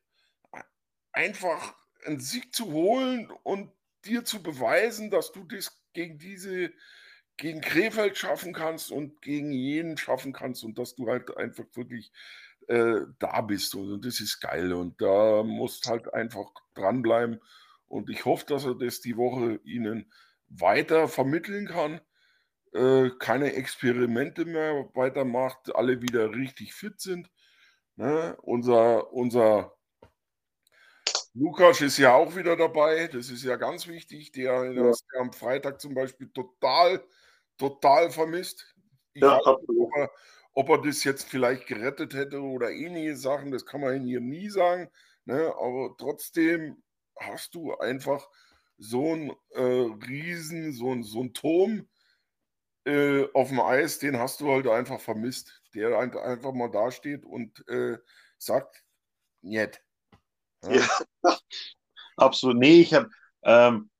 [1.11, 3.71] einfach einen Sieg zu holen und
[4.05, 6.73] dir zu beweisen, dass du das gegen diese,
[7.37, 12.11] gegen Krefeld schaffen kannst und gegen jeden schaffen kannst und dass du halt einfach wirklich
[12.67, 13.75] äh, da bist.
[13.75, 14.73] Und das ist geil.
[14.73, 17.41] Und da musst halt einfach dranbleiben.
[17.87, 20.11] Und ich hoffe, dass er das die Woche ihnen
[20.47, 22.01] weiter vermitteln kann,
[22.73, 27.29] äh, keine Experimente mehr weitermacht, alle wieder richtig fit sind.
[27.95, 28.37] Ne?
[28.41, 29.75] Unser, unser
[31.33, 34.31] Lukas ist ja auch wieder dabei, das ist ja ganz wichtig.
[34.33, 34.83] Der, ja.
[34.85, 37.03] hast am Freitag zum Beispiel total,
[37.61, 38.75] total vermisst.
[39.13, 40.11] Ich ja, weiß, ob, er,
[40.53, 44.49] ob er das jetzt vielleicht gerettet hätte oder ähnliche Sachen, das kann man hier nie
[44.49, 44.89] sagen.
[45.25, 45.53] Ne?
[45.59, 46.81] Aber trotzdem
[47.19, 48.27] hast du einfach
[48.79, 49.61] so ein äh,
[50.07, 51.87] Riesen, so ein, so Turm
[52.85, 55.61] äh, auf dem Eis, den hast du halt einfach vermisst.
[55.75, 57.97] Der halt einfach mal dasteht und äh,
[58.39, 58.83] sagt,
[59.43, 59.83] nicht.
[60.63, 60.71] Ja.
[60.71, 60.87] ja.
[62.17, 62.57] absolut.
[62.57, 63.09] Nee, ich habe,
[63.43, 63.91] ähm,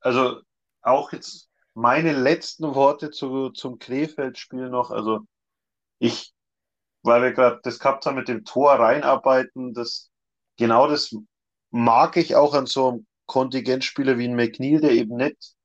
[0.00, 0.40] also
[0.82, 1.45] auch jetzt
[1.76, 4.90] meine letzten Worte zu, zum Krefeld-Spiel noch.
[4.90, 5.20] Also
[5.98, 6.32] ich,
[7.02, 10.10] weil wir gerade das gehabt haben mit dem Tor reinarbeiten, das
[10.56, 11.14] genau das
[11.70, 15.56] mag ich auch an so einem Kontingentspieler wie ein McNeil, der eben nicht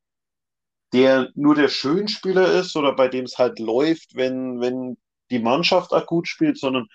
[0.93, 4.97] der nur der Schönspieler ist oder bei dem es halt läuft, wenn, wenn
[5.29, 6.87] die Mannschaft auch gut spielt, sondern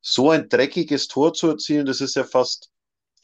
[0.00, 2.70] so ein dreckiges Tor zu erzielen, das ist ja fast,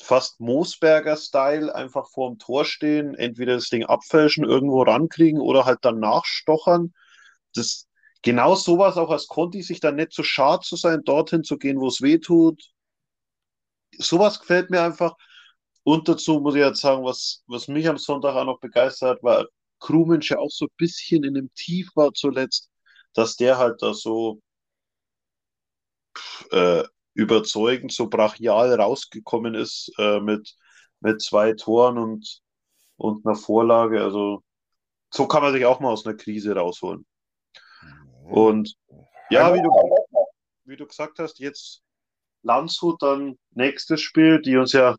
[0.02, 5.78] fast Moosberger-Style, einfach vor dem Tor stehen, entweder das Ding abfälschen, irgendwo rankriegen oder halt
[5.82, 6.92] dann nachstochern.
[7.54, 7.88] Das,
[8.22, 11.58] genau sowas auch als Conti, sich dann nicht zu so schad zu sein, dorthin zu
[11.58, 12.62] gehen, wo es weh tut.
[13.98, 15.14] Sowas gefällt mir einfach.
[15.84, 19.22] Und dazu muss ich jetzt sagen, was, was mich am Sonntag auch noch begeistert hat,
[19.22, 19.46] war
[19.80, 22.70] Krumensch ja auch so ein bisschen in dem Tief war zuletzt,
[23.14, 24.40] dass der halt da so
[26.50, 30.56] äh, überzeugend, so brachial rausgekommen ist äh, mit,
[31.00, 32.40] mit zwei Toren und,
[32.96, 34.02] und einer Vorlage.
[34.02, 34.42] Also
[35.10, 37.04] so kann man sich auch mal aus einer Krise rausholen.
[38.24, 38.74] Und
[39.30, 39.70] ja, wie du,
[40.64, 41.82] wie du gesagt hast, jetzt
[42.42, 44.96] Landshut, dann nächstes Spiel, die uns ja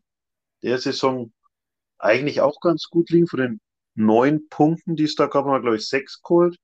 [0.62, 1.32] der Saison
[1.98, 3.26] eigentlich auch ganz gut liegen.
[3.26, 3.60] Von den
[3.94, 6.56] neun Punkten, die es da gab, haben wir, glaube ich, sechs geholt.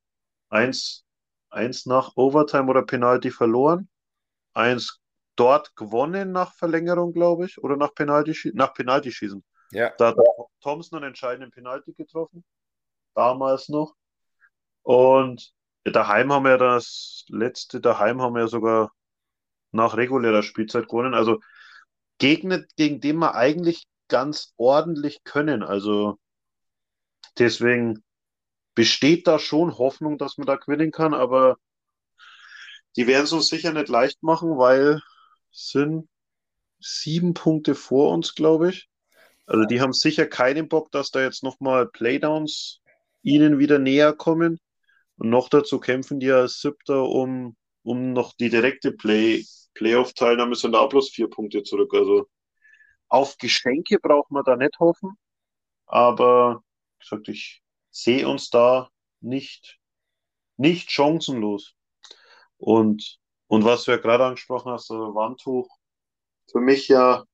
[0.48, 1.04] Eins,
[1.50, 3.88] eins nach Overtime oder Penalty verloren.
[4.52, 5.00] Eins
[5.36, 9.42] dort gewonnen nach Verlängerung, glaube ich, oder nach Penalty, nach Penalty schießen.
[9.72, 9.92] Ja.
[9.98, 10.16] Da hat
[10.60, 12.44] Thompson einen entscheidenden Penalty getroffen.
[13.14, 13.94] damals noch.
[14.82, 15.52] Und
[15.84, 18.92] daheim haben wir das letzte, daheim haben wir sogar
[19.72, 21.14] nach regulärer Spielzeit gewonnen.
[21.14, 21.40] Also
[22.18, 25.62] Gegner, gegen den wir eigentlich ganz ordentlich können.
[25.62, 26.18] Also
[27.38, 28.02] deswegen
[28.74, 31.56] besteht da schon Hoffnung, dass man da gewinnen kann, aber
[32.96, 35.00] die werden es uns sicher nicht leicht machen, weil
[35.50, 36.08] sind
[36.80, 38.88] sieben Punkte vor uns, glaube ich.
[39.46, 42.80] Also die haben sicher keinen Bock, dass da jetzt nochmal Playdowns
[43.22, 44.60] ihnen wieder näher kommen.
[45.16, 50.72] Und noch dazu kämpfen die als Siebter um, um noch die direkte Play, Playoff-Teilnahme, sind
[50.72, 51.92] da bloß vier Punkte zurück.
[51.94, 52.26] Also
[53.08, 55.10] auf Geschenke braucht man da nicht hoffen.
[55.86, 56.62] Aber
[56.98, 58.88] wie gesagt, ich sehe uns da
[59.20, 59.78] nicht,
[60.56, 61.74] nicht chancenlos.
[62.56, 63.19] Und,
[63.50, 65.68] und was du ja gerade angesprochen hast, also Wandtuch,
[66.52, 67.24] für mich ja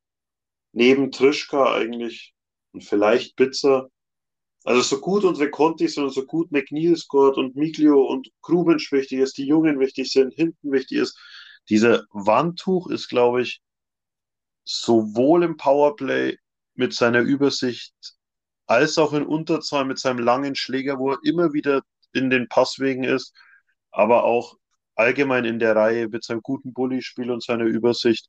[0.72, 2.34] neben Trischka eigentlich
[2.72, 3.88] und vielleicht Pizza.
[4.64, 8.90] Also so gut unsere Conti sind und so gut McNeil scored und Miglio und Grubensch
[8.92, 11.20] wichtig ist, die Jungen wichtig sind, hinten wichtig ist.
[11.68, 13.60] Dieser Wandtuch ist, glaube ich,
[14.64, 16.38] sowohl im Powerplay
[16.74, 17.94] mit seiner Übersicht
[18.64, 21.82] als auch in Unterzahl mit seinem langen Schläger, wo er immer wieder
[22.14, 23.34] in den Passwegen ist,
[23.90, 24.56] aber auch
[24.96, 28.28] allgemein in der Reihe mit seinem guten Bully-Spiel und seiner Übersicht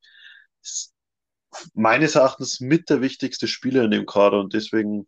[1.73, 5.07] meines Erachtens mit der wichtigste Spieler in dem Kader und deswegen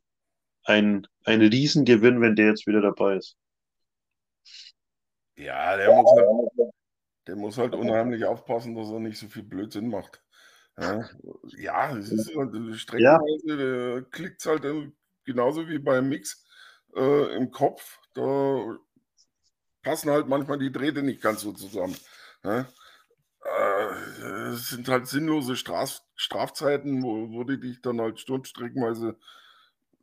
[0.63, 3.37] ein, ein Riesengewinn, wenn der jetzt wieder dabei ist.
[5.35, 6.27] Ja, der muss halt,
[7.27, 10.21] der muss halt unheimlich aufpassen, dass er nicht so viel Blödsinn macht.
[10.77, 11.09] Ja,
[11.57, 14.01] ja es ist halt, streckenweise, ja.
[14.11, 14.65] klickt es halt
[15.25, 16.45] genauso wie beim Mix
[16.95, 17.99] äh, im Kopf.
[18.13, 18.77] Da
[19.83, 21.95] passen halt manchmal die Drähte nicht ganz so zusammen.
[22.43, 22.67] Ja?
[23.43, 29.17] Äh, es sind halt sinnlose Straf Strafzeiten, wo, wo die dich dann halt stundenstreckenweise,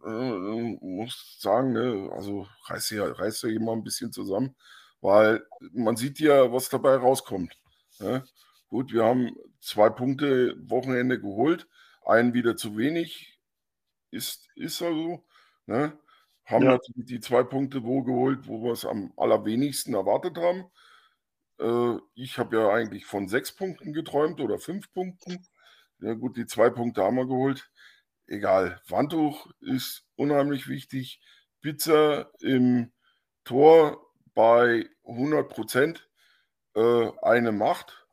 [0.05, 4.57] äh, muss sagen, ne, also reißt ja, reißt ja immer ein bisschen zusammen,
[5.03, 7.55] weil man sieht ja, was dabei rauskommt.
[7.99, 8.25] Ne?
[8.69, 11.69] Gut, wir haben zwei Punkte Wochenende geholt,
[12.05, 13.39] einen wieder zu wenig,
[14.11, 15.23] ist, ist also,
[15.67, 15.99] ne?
[16.47, 16.73] Haben ja.
[16.73, 20.65] natürlich die zwei Punkte wo geholt, wo wir es am allerwenigsten erwartet haben.
[21.59, 25.47] Äh, ich habe ja eigentlich von sechs Punkten geträumt oder fünf Punkten.
[26.01, 27.71] Ja gut, die zwei Punkte haben wir geholt.
[28.27, 31.21] Egal, Wandtuch ist unheimlich wichtig.
[31.61, 32.93] Pizza im
[33.45, 36.09] Tor bei 100 Prozent
[36.75, 38.07] äh, eine Macht.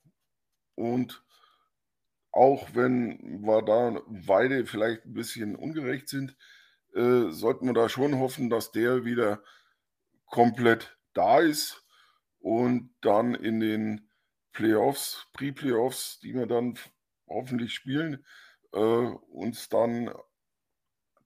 [0.75, 1.23] Und
[2.31, 6.35] auch wenn wir da beide vielleicht ein bisschen ungerecht sind,
[6.95, 9.43] äh, sollten wir da schon hoffen, dass der wieder
[10.25, 11.83] komplett da ist
[12.39, 14.09] und dann in den
[14.51, 16.77] Playoffs, Pre-Playoffs, die wir dann
[17.27, 18.25] hoffentlich spielen,
[18.73, 20.11] äh, uns dann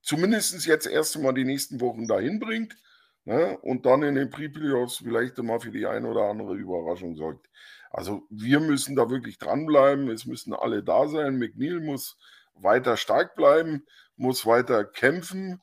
[0.01, 2.77] zumindest jetzt erst einmal die nächsten Wochen dahin bringt
[3.25, 7.49] ne, und dann in den Pre-Playoffs vielleicht mal für die eine oder andere Überraschung sorgt.
[7.89, 11.37] Also wir müssen da wirklich dranbleiben, es müssen alle da sein.
[11.37, 12.17] McNeil muss
[12.61, 15.61] weiter stark bleiben, muss weiter kämpfen.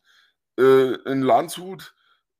[0.59, 1.94] Äh, in Landshut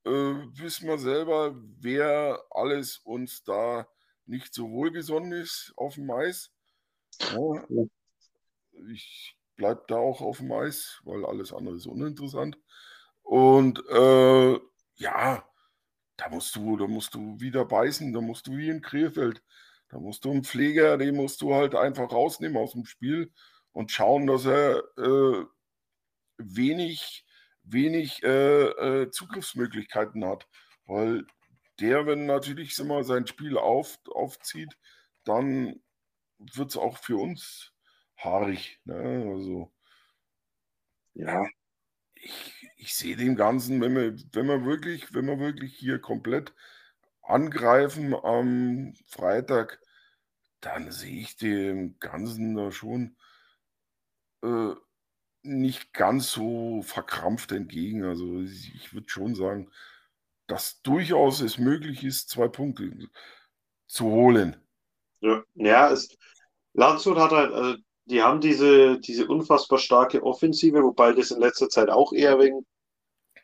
[0.05, 3.87] äh, wissen wir selber, wer alles uns da
[4.27, 6.53] nicht so wohlgesonnen ist auf dem Mais.
[7.21, 7.87] Ja,
[8.91, 12.59] ich bleibe da auch auf dem Mais, weil alles andere ist uninteressant.
[13.23, 14.59] Und äh,
[14.97, 15.45] ja,
[16.17, 19.43] da musst du, da musst du wieder beißen, da musst du wie in Krefeld.
[19.89, 23.33] Da musst du einen Pfleger, den musst du halt einfach rausnehmen aus dem Spiel
[23.75, 25.45] und schauen, dass er äh,
[26.39, 27.25] wenig
[27.65, 28.69] wenig äh,
[29.03, 30.47] äh, Zugriffsmöglichkeiten hat.
[30.87, 31.27] Weil
[31.81, 34.77] der, wenn natürlich mal, sein Spiel auf, aufzieht,
[35.25, 35.81] dann
[36.39, 37.73] wird es auch für uns
[38.17, 38.81] haarig.
[38.85, 39.31] Ne?
[39.33, 39.73] Also,
[41.15, 41.45] ja,
[42.15, 46.55] ich, ich sehe dem Ganzen, wenn wir, wenn wir wirklich, wenn wir wirklich hier komplett
[47.23, 49.81] angreifen am Freitag,
[50.61, 53.17] dann sehe ich dem Ganzen da schon
[54.45, 54.75] äh,
[55.43, 58.05] nicht ganz so verkrampft entgegen.
[58.05, 59.71] Also ich würde schon sagen,
[60.47, 62.91] dass durchaus es möglich ist, zwei Punkte
[63.87, 64.57] zu holen.
[65.21, 66.17] Ja, ja es,
[66.73, 67.77] Landshut hat halt, also
[68.07, 72.67] die haben diese, diese unfassbar starke Offensive, wobei das in letzter Zeit auch eher wegen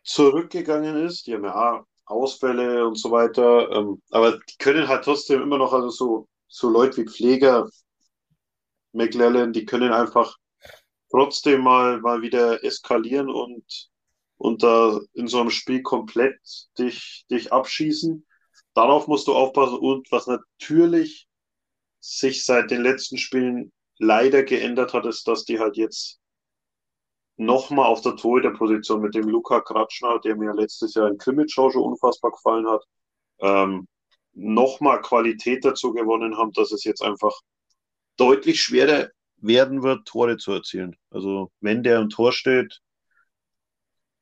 [0.02, 1.26] zurückgegangen ist.
[1.26, 3.70] Die haben ja Ausfälle und so weiter.
[3.70, 7.68] Ähm, aber die können halt trotzdem immer noch, also so, so Leute wie Pfleger,
[8.92, 10.36] McLellan, die können einfach
[11.10, 13.90] trotzdem mal, mal wieder eskalieren und,
[14.38, 16.38] und da in so einem Spiel komplett
[16.78, 18.26] dich, dich abschießen.
[18.74, 19.78] Darauf musst du aufpassen.
[19.78, 21.28] Und was natürlich
[22.00, 26.20] sich seit den letzten Spielen leider geändert hat, ist, dass die halt jetzt
[27.36, 31.82] nochmal auf der Torhüterposition mit dem Luca Kratschner, der mir letztes Jahr in Krimitschau schon
[31.82, 32.84] unfassbar gefallen hat,
[33.40, 33.88] ähm,
[34.32, 37.32] nochmal Qualität dazu gewonnen haben, dass es jetzt einfach
[38.16, 39.08] deutlich schwerer
[39.40, 40.96] werden wird, Tore zu erzielen.
[41.10, 42.80] Also wenn der im Tor steht,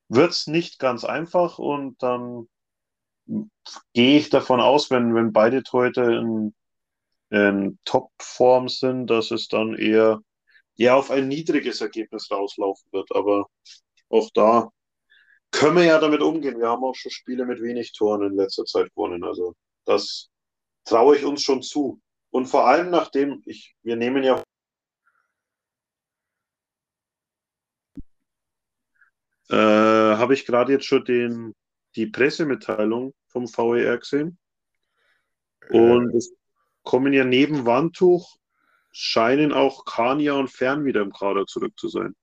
[0.09, 2.47] wird es nicht ganz einfach und dann
[3.93, 6.53] gehe ich davon aus, wenn, wenn beide Torhüter in,
[7.29, 10.19] in Top-Form sind, dass es dann eher,
[10.77, 13.11] eher auf ein niedriges Ergebnis rauslaufen wird.
[13.15, 13.47] Aber
[14.09, 14.71] auch da
[15.51, 16.59] können wir ja damit umgehen.
[16.59, 19.23] Wir haben auch schon Spiele mit wenig Toren in letzter Zeit gewonnen.
[19.23, 19.53] Also
[19.85, 20.29] das
[20.85, 22.01] traue ich uns schon zu.
[22.31, 24.43] Und vor allem nachdem ich, wir nehmen ja
[29.49, 31.55] äh, habe ich gerade jetzt schon den,
[31.95, 34.37] die Pressemitteilung vom VER gesehen.
[35.69, 36.33] Und es
[36.83, 38.35] kommen ja neben Wandtuch,
[38.91, 42.15] scheinen auch Kania und Fern wieder im Kader zurück zu sein.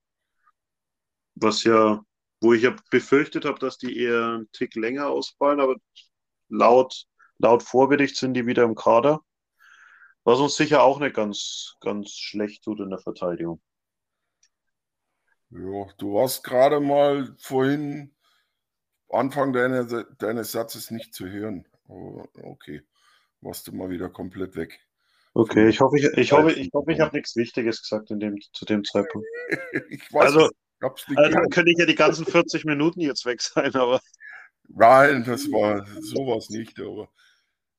[1.35, 2.03] Was ja,
[2.41, 5.77] wo ich ja befürchtet habe, dass die eher einen Tick länger ausfallen, aber
[6.49, 7.07] laut,
[7.39, 9.21] laut Vorbericht sind die wieder im Kader.
[10.25, 13.61] Was uns sicher auch nicht ganz, ganz schlecht tut in der Verteidigung.
[15.59, 18.15] Ja, du warst gerade mal vorhin
[19.09, 21.67] Anfang deiner, deines Satzes nicht zu hören.
[21.89, 22.83] Aber okay,
[23.41, 24.81] warst du mal wieder komplett weg.
[25.33, 28.39] Okay, ich hoffe, ich, ich hoffe, ich, hoffe, ich habe nichts Wichtiges gesagt in dem,
[28.53, 29.27] zu dem Zeitpunkt.
[29.91, 30.51] ich weiß, also,
[30.81, 34.01] also dann könnte ich ja die ganzen 40 Minuten jetzt weg sein, aber.
[34.69, 37.09] Nein, das war sowas nicht, aber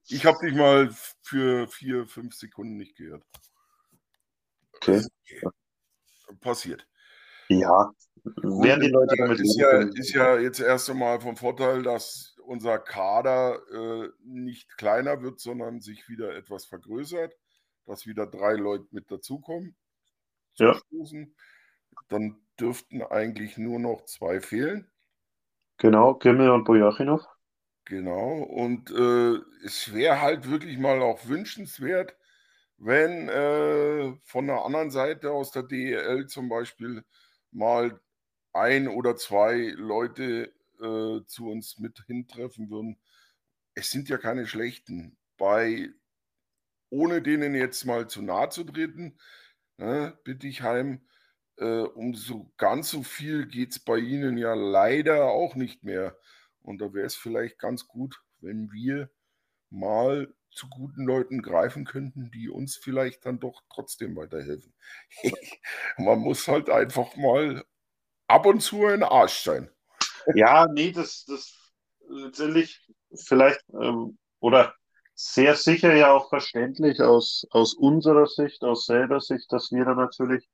[0.07, 0.89] ich habe dich mal
[1.21, 3.23] für vier, fünf Sekunden nicht gehört.
[4.73, 5.03] Okay.
[6.39, 6.87] Passiert.
[7.49, 7.91] Ja,
[8.35, 12.79] werden die Leute damit ist ja, ist ja jetzt erst einmal vom Vorteil, dass unser
[12.79, 17.33] Kader äh, nicht kleiner wird, sondern sich wieder etwas vergrößert,
[17.85, 19.75] dass wieder drei Leute mit dazukommen.
[20.55, 20.79] Ja.
[22.09, 24.89] Dann dürften eigentlich nur noch zwei fehlen.
[25.77, 27.21] Genau, Kimmel und Bojachinov.
[27.85, 32.17] Genau, und äh, es wäre halt wirklich mal auch wünschenswert,
[32.77, 37.05] wenn äh, von der anderen Seite aus der DEL zum Beispiel
[37.57, 37.99] mal
[38.53, 42.97] ein oder zwei Leute äh, zu uns mit hintreffen würden.
[43.73, 45.17] Es sind ja keine schlechten.
[45.37, 45.89] Bei,
[46.89, 49.19] ohne denen jetzt mal zu nahe zu treten,
[49.77, 51.07] ne, Bittigheim,
[51.57, 56.17] äh, um so ganz so viel geht es bei ihnen ja leider auch nicht mehr.
[56.61, 59.09] Und da wäre es vielleicht ganz gut, wenn wir
[59.69, 64.73] mal zu guten Leuten greifen könnten, die uns vielleicht dann doch trotzdem weiterhelfen.
[65.97, 67.63] Man muss halt einfach mal
[68.27, 69.69] ab und zu ein Arsch sein.
[70.35, 71.53] Ja, nee, das, das
[72.09, 72.85] letztendlich
[73.15, 74.75] vielleicht ähm, oder
[75.15, 79.95] sehr sicher ja auch verständlich aus, aus unserer Sicht, aus selber Sicht, dass wir da
[79.95, 80.45] natürlich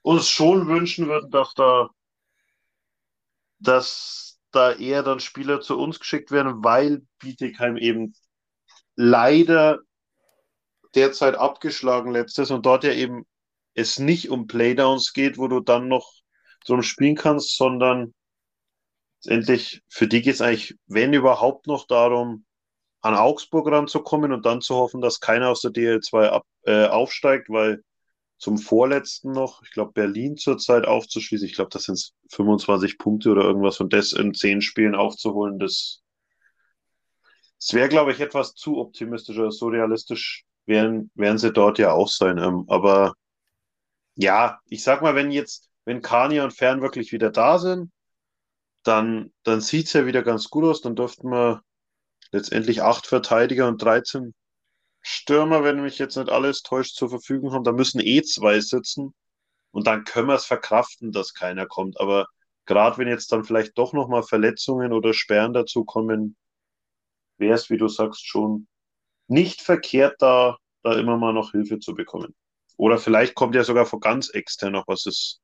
[0.00, 1.90] uns schon wünschen würden, dass da,
[3.58, 8.14] dass da eher dann Spieler zu uns geschickt werden, weil Bietigheim eben
[8.96, 9.80] leider
[10.94, 13.26] derzeit abgeschlagen letztes und dort ja eben
[13.74, 16.12] es nicht um Playdowns geht, wo du dann noch
[16.64, 18.14] drum spielen kannst, sondern
[19.24, 22.44] letztendlich für die geht es eigentlich, wenn überhaupt, noch darum,
[23.00, 27.50] an Augsburg ranzukommen und dann zu hoffen, dass keiner aus der DL2 ab, äh, aufsteigt,
[27.50, 27.82] weil
[28.38, 33.42] zum vorletzten noch, ich glaube, Berlin zurzeit aufzuschließen, ich glaube, das sind 25 Punkte oder
[33.42, 36.02] irgendwas und das in zehn Spielen aufzuholen, das,
[37.64, 41.92] das wäre, glaube ich, etwas zu optimistisch oder so realistisch werden, werden sie dort ja
[41.92, 42.36] auch sein.
[42.36, 43.14] Ähm, aber
[44.16, 47.90] ja, ich sag mal, wenn jetzt wenn Kania und Fern wirklich wieder da sind,
[48.82, 50.82] dann, dann sieht es ja wieder ganz gut aus.
[50.82, 51.62] Dann dürften wir
[52.32, 54.34] letztendlich acht Verteidiger und 13
[55.00, 57.64] Stürmer, wenn mich jetzt nicht alles täuscht, zur Verfügung haben.
[57.64, 59.14] Da müssen eh zwei sitzen.
[59.70, 61.98] Und dann können wir es verkraften, dass keiner kommt.
[61.98, 62.26] Aber
[62.66, 66.36] gerade wenn jetzt dann vielleicht doch nochmal Verletzungen oder Sperren dazu kommen,
[67.38, 68.66] wäre es, wie du sagst, schon
[69.28, 72.34] nicht verkehrt, da, da immer mal noch Hilfe zu bekommen.
[72.76, 75.06] Oder vielleicht kommt ja sogar von ganz extern noch was.
[75.06, 75.40] Es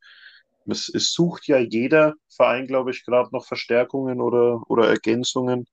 [0.67, 5.67] es, es sucht ja jeder Verein, glaube ich, gerade noch Verstärkungen oder, oder Ergänzungen.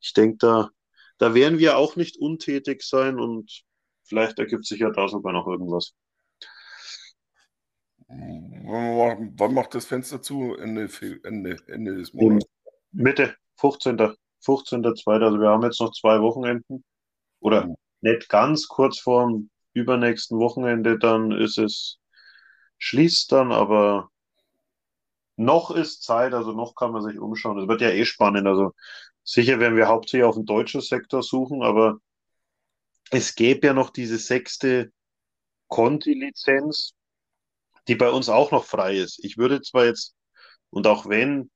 [0.00, 0.70] Ich denke, da,
[1.18, 3.62] da werden wir auch nicht untätig sein und
[4.04, 5.94] vielleicht ergibt sich ja da sogar noch irgendwas.
[8.08, 10.56] Wann macht das Fenster zu?
[10.56, 10.88] Ende,
[11.22, 12.46] Ende, Ende des Monats?
[12.92, 14.14] Mitte, 15.
[14.44, 15.22] 15.2.
[15.22, 16.84] Also wir haben jetzt noch zwei Wochenenden.
[17.40, 17.76] Oder mhm.
[18.00, 21.98] nicht ganz kurz vor dem übernächsten Wochenende, dann ist es
[22.78, 24.10] schließt dann, aber
[25.36, 27.58] noch ist Zeit, also noch kann man sich umschauen.
[27.58, 28.46] Es wird ja eh spannend.
[28.46, 28.74] Also
[29.22, 31.98] sicher werden wir hauptsächlich auf den deutschen Sektor suchen, aber
[33.10, 34.92] es gäbe ja noch diese sechste
[35.68, 36.94] Conti-Lizenz,
[37.88, 39.22] die bei uns auch noch frei ist.
[39.24, 40.14] Ich würde zwar jetzt,
[40.70, 41.50] und auch wenn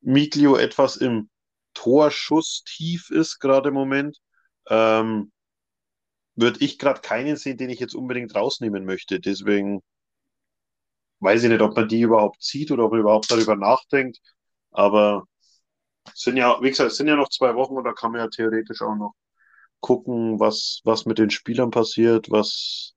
[0.00, 1.30] Miglio etwas im
[1.78, 4.18] Torschuss tief ist, gerade im Moment,
[4.68, 5.30] ähm,
[6.34, 9.20] würde ich gerade keinen sehen, den ich jetzt unbedingt rausnehmen möchte.
[9.20, 9.80] Deswegen
[11.20, 14.18] weiß ich nicht, ob man die überhaupt sieht oder ob man überhaupt darüber nachdenkt.
[14.72, 15.24] Aber
[16.06, 18.20] es sind ja, wie gesagt, es sind ja noch zwei Wochen und da kann man
[18.22, 19.14] ja theoretisch auch noch
[19.80, 22.94] gucken, was, was mit den Spielern passiert, was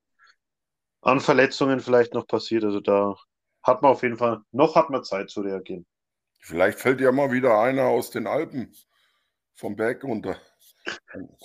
[1.01, 2.63] an Verletzungen vielleicht noch passiert.
[2.63, 3.15] Also da
[3.63, 5.85] hat man auf jeden Fall, noch hat man Zeit zu reagieren.
[6.41, 8.73] Vielleicht fällt ja mal wieder einer aus den Alpen
[9.53, 10.37] vom Berg runter.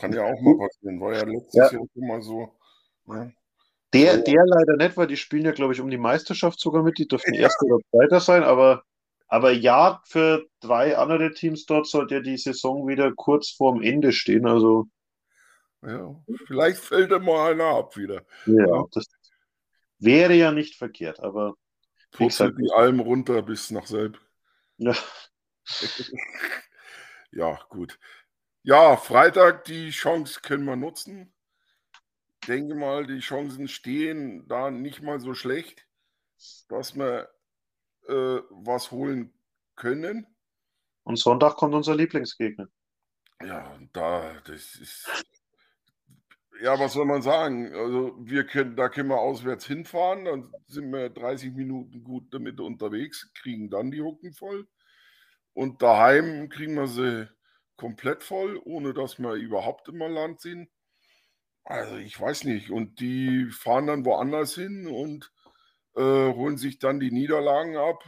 [0.01, 1.01] Kann ja auch mal passieren.
[1.01, 1.71] War ja letztes ja.
[1.71, 2.51] Jahr immer so.
[3.05, 3.35] Ne?
[3.93, 6.99] Der, der leider nicht, weil die spielen ja, glaube ich, um die Meisterschaft sogar mit.
[6.99, 7.43] Die dürften ja.
[7.43, 8.85] Erster oder Zweiter sein, aber,
[9.29, 14.13] aber ja, für drei andere Teams dort sollte ja die Saison wieder kurz vorm Ende
[14.13, 14.47] stehen.
[14.47, 14.87] Also.
[15.83, 16.17] Ja,
[16.47, 18.23] vielleicht fällt da mal einer ab wieder.
[18.47, 19.05] Ja, das
[19.99, 21.55] wäre ja nicht verkehrt, aber.
[22.13, 24.19] Putzelt die Alm runter bis nach Selb.
[24.79, 24.95] Ja.
[27.31, 27.99] ja, gut.
[28.63, 31.33] Ja, Freitag, die Chance können wir nutzen.
[32.47, 35.87] Denke mal, die Chancen stehen da nicht mal so schlecht,
[36.69, 37.29] dass wir
[38.09, 39.33] äh, was holen
[39.75, 40.27] können.
[41.05, 42.69] Und Sonntag kommt unser Lieblingsgegner.
[43.43, 45.25] Ja, da, das ist.
[46.63, 47.73] Ja, was soll man sagen?
[47.75, 52.61] Also, wir können, da können wir auswärts hinfahren, dann sind wir 30 Minuten gut damit
[52.61, 54.67] unterwegs, kriegen dann die Hucken voll.
[55.53, 57.29] Und daheim kriegen wir sie
[57.77, 60.69] komplett voll, ohne dass wir überhaupt immer Land sind.
[61.65, 62.71] Also ich weiß nicht.
[62.71, 65.33] Und die fahren dann woanders hin und
[65.97, 68.05] äh, holen sich dann die Niederlagen ab.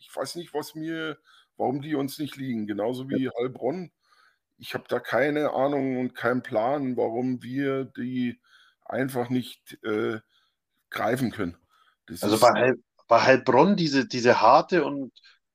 [0.00, 1.18] Ich weiß nicht, was mir,
[1.56, 2.66] warum die uns nicht liegen.
[2.66, 3.90] Genauso wie Heilbronn.
[4.58, 8.40] Ich habe da keine Ahnung und keinen Plan, warum wir die
[8.84, 10.18] einfach nicht äh,
[10.90, 11.56] greifen können.
[12.06, 12.74] Das also bei, Heil,
[13.06, 15.12] bei Heilbronn diese, diese harte und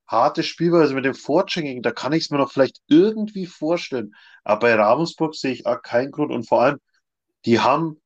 [0.08, 4.14] harte Spielweise mit dem Vorchecking, da kann ich es mir noch vielleicht irgendwie vorstellen.
[4.44, 6.32] Aber bei Ravensburg sehe ich auch keinen Grund.
[6.32, 6.80] Und vor allem,
[7.46, 8.02] die haben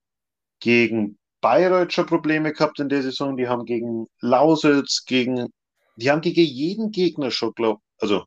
[0.59, 5.47] gegen Bayreuth schon Probleme gehabt in der Saison, die haben gegen Lausitz, gegen,
[5.95, 8.25] die haben gegen jeden Gegner schon, glaube also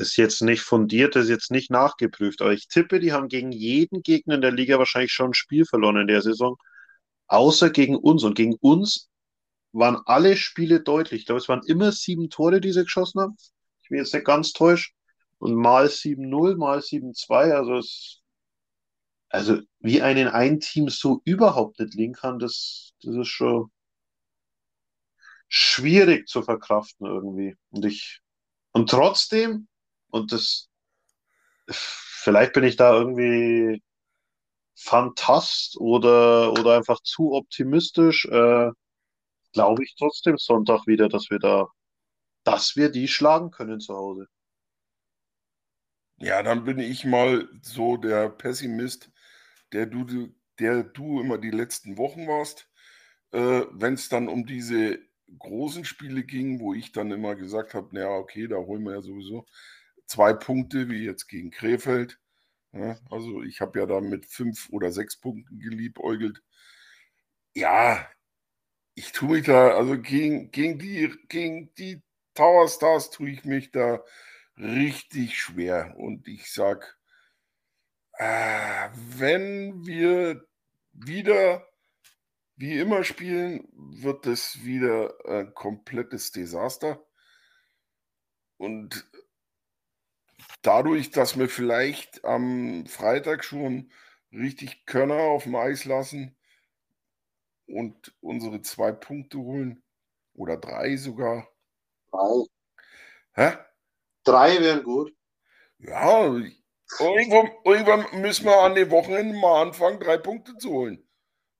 [0.00, 3.52] ist jetzt nicht fundiert, das ist jetzt nicht nachgeprüft, aber ich tippe, die haben gegen
[3.52, 6.56] jeden Gegner in der Liga wahrscheinlich schon ein Spiel verloren in der Saison,
[7.26, 8.24] außer gegen uns.
[8.24, 9.08] Und gegen uns
[9.72, 11.20] waren alle Spiele deutlich.
[11.20, 13.36] Ich glaube, es waren immer sieben Tore, die sie geschossen haben.
[13.82, 14.94] Ich bin jetzt nicht ganz täuscht.
[15.38, 17.52] Und mal 7-0, mal 7-2.
[17.54, 18.20] Also, es,
[19.28, 23.70] also wie einen ein Team so überhaupt nicht liegen kann, das, das ist schon
[25.48, 27.56] schwierig zu verkraften irgendwie.
[27.70, 28.20] Und ich,
[28.72, 29.68] und trotzdem,
[30.10, 30.68] und das,
[31.70, 33.82] vielleicht bin ich da irgendwie
[34.76, 38.26] fantast oder, oder einfach zu optimistisch.
[38.26, 38.70] Äh,
[39.52, 41.68] glaube ich trotzdem Sonntag wieder, dass wir da,
[42.44, 44.28] dass wir die schlagen können zu Hause.
[46.18, 49.10] Ja, dann bin ich mal so der Pessimist,
[49.72, 52.68] der du, der du immer die letzten Wochen warst.
[53.32, 54.98] Äh, Wenn es dann um diese
[55.38, 59.02] großen Spiele ging, wo ich dann immer gesagt habe, naja, okay, da holen wir ja
[59.02, 59.46] sowieso
[60.08, 62.18] zwei Punkte, wie jetzt gegen Krefeld.
[62.72, 66.42] Ja, also ich habe ja da mit fünf oder sechs Punkten geliebäugelt.
[67.54, 68.08] Ja,
[68.94, 72.02] ich tue mich da, also gegen, gegen, die, gegen die
[72.34, 74.02] Tower Stars tue ich mich da
[74.56, 75.94] richtig schwer.
[75.96, 76.86] Und ich sage,
[78.14, 80.44] äh, wenn wir
[80.92, 81.66] wieder
[82.56, 87.00] wie immer spielen, wird es wieder ein komplettes Desaster.
[88.56, 89.08] Und
[90.62, 93.92] dadurch, dass wir vielleicht am Freitag schon
[94.32, 96.38] richtig Körner auf dem Eis lassen,
[97.68, 99.82] und unsere zwei Punkte holen.
[100.34, 101.48] Oder drei sogar.
[102.10, 102.44] Drei.
[103.34, 103.56] Hä?
[104.24, 105.14] Drei wären gut.
[105.78, 106.24] Ja,
[106.98, 111.06] irgendwann, irgendwann müssen wir an den Wochenenden mal anfangen, drei Punkte zu holen.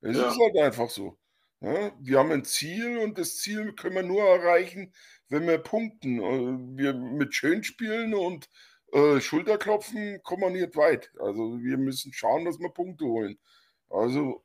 [0.01, 0.29] Es ja.
[0.29, 1.19] ist halt einfach so.
[1.61, 4.95] Ja, wir haben ein Ziel und das Ziel können wir nur erreichen,
[5.29, 6.21] wenn wir punkten.
[6.21, 8.49] Äh, wir mit schön spielen und
[8.93, 11.11] äh, Schulterklopfen kommen wir nicht weit.
[11.19, 13.39] Also wir müssen schauen, dass wir Punkte holen.
[13.91, 14.45] Also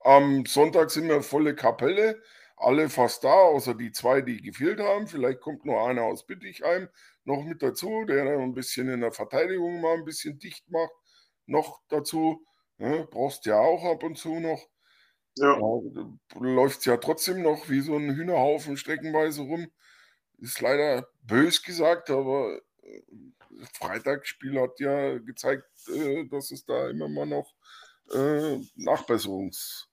[0.00, 2.22] am Sonntag sind wir volle Kapelle,
[2.56, 5.06] alle fast da, außer die zwei, die gefehlt haben.
[5.08, 6.88] Vielleicht kommt nur einer aus Bittigheim
[7.24, 10.92] noch mit dazu, der dann ein bisschen in der Verteidigung mal ein bisschen dicht macht.
[11.46, 12.44] Noch dazu,
[12.78, 14.64] ne, brauchst ja auch ab und zu noch.
[15.36, 15.58] Ja.
[15.58, 19.68] ja Läuft ja trotzdem noch wie so ein Hühnerhaufen streckenweise rum.
[20.38, 22.60] Ist leider bös gesagt, aber
[23.72, 27.54] Freitagsspiel hat ja gezeigt, äh, dass es da immer mal noch
[28.10, 29.86] äh, Nachbesserungs-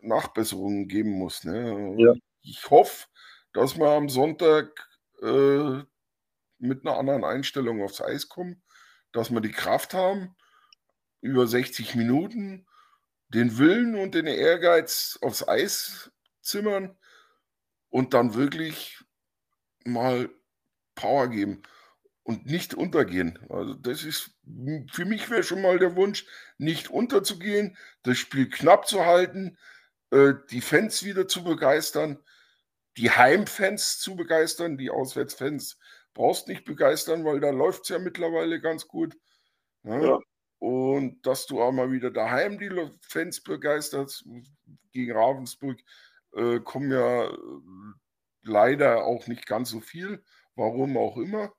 [0.00, 1.44] Nachbesserungen geben muss.
[1.44, 1.94] Ne?
[1.98, 2.14] Ja.
[2.42, 3.06] Ich hoffe,
[3.52, 4.88] dass wir am Sonntag
[5.22, 5.82] äh,
[6.58, 8.62] mit einer anderen Einstellung aufs Eis kommen,
[9.12, 10.36] dass wir die Kraft haben,
[11.20, 12.66] über 60 Minuten
[13.28, 16.96] den Willen und den Ehrgeiz aufs Eis zimmern
[17.88, 19.00] und dann wirklich
[19.84, 20.30] mal
[20.94, 21.62] Power geben
[22.26, 23.38] und nicht untergehen.
[23.48, 24.32] Also das ist
[24.90, 26.26] für mich wäre schon mal der Wunsch,
[26.58, 29.56] nicht unterzugehen, das Spiel knapp zu halten,
[30.10, 32.18] äh, die Fans wieder zu begeistern,
[32.96, 35.78] die Heimfans zu begeistern, die Auswärtsfans
[36.14, 39.16] brauchst nicht begeistern, weil da läuft es ja mittlerweile ganz gut.
[39.84, 40.04] Ne?
[40.04, 40.18] Ja.
[40.58, 42.72] Und dass du auch mal wieder daheim die
[43.02, 44.24] Fans begeisterst.
[44.90, 45.78] Gegen Ravensburg
[46.34, 47.36] äh, kommen ja äh,
[48.42, 50.24] leider auch nicht ganz so viel,
[50.56, 51.52] warum auch immer.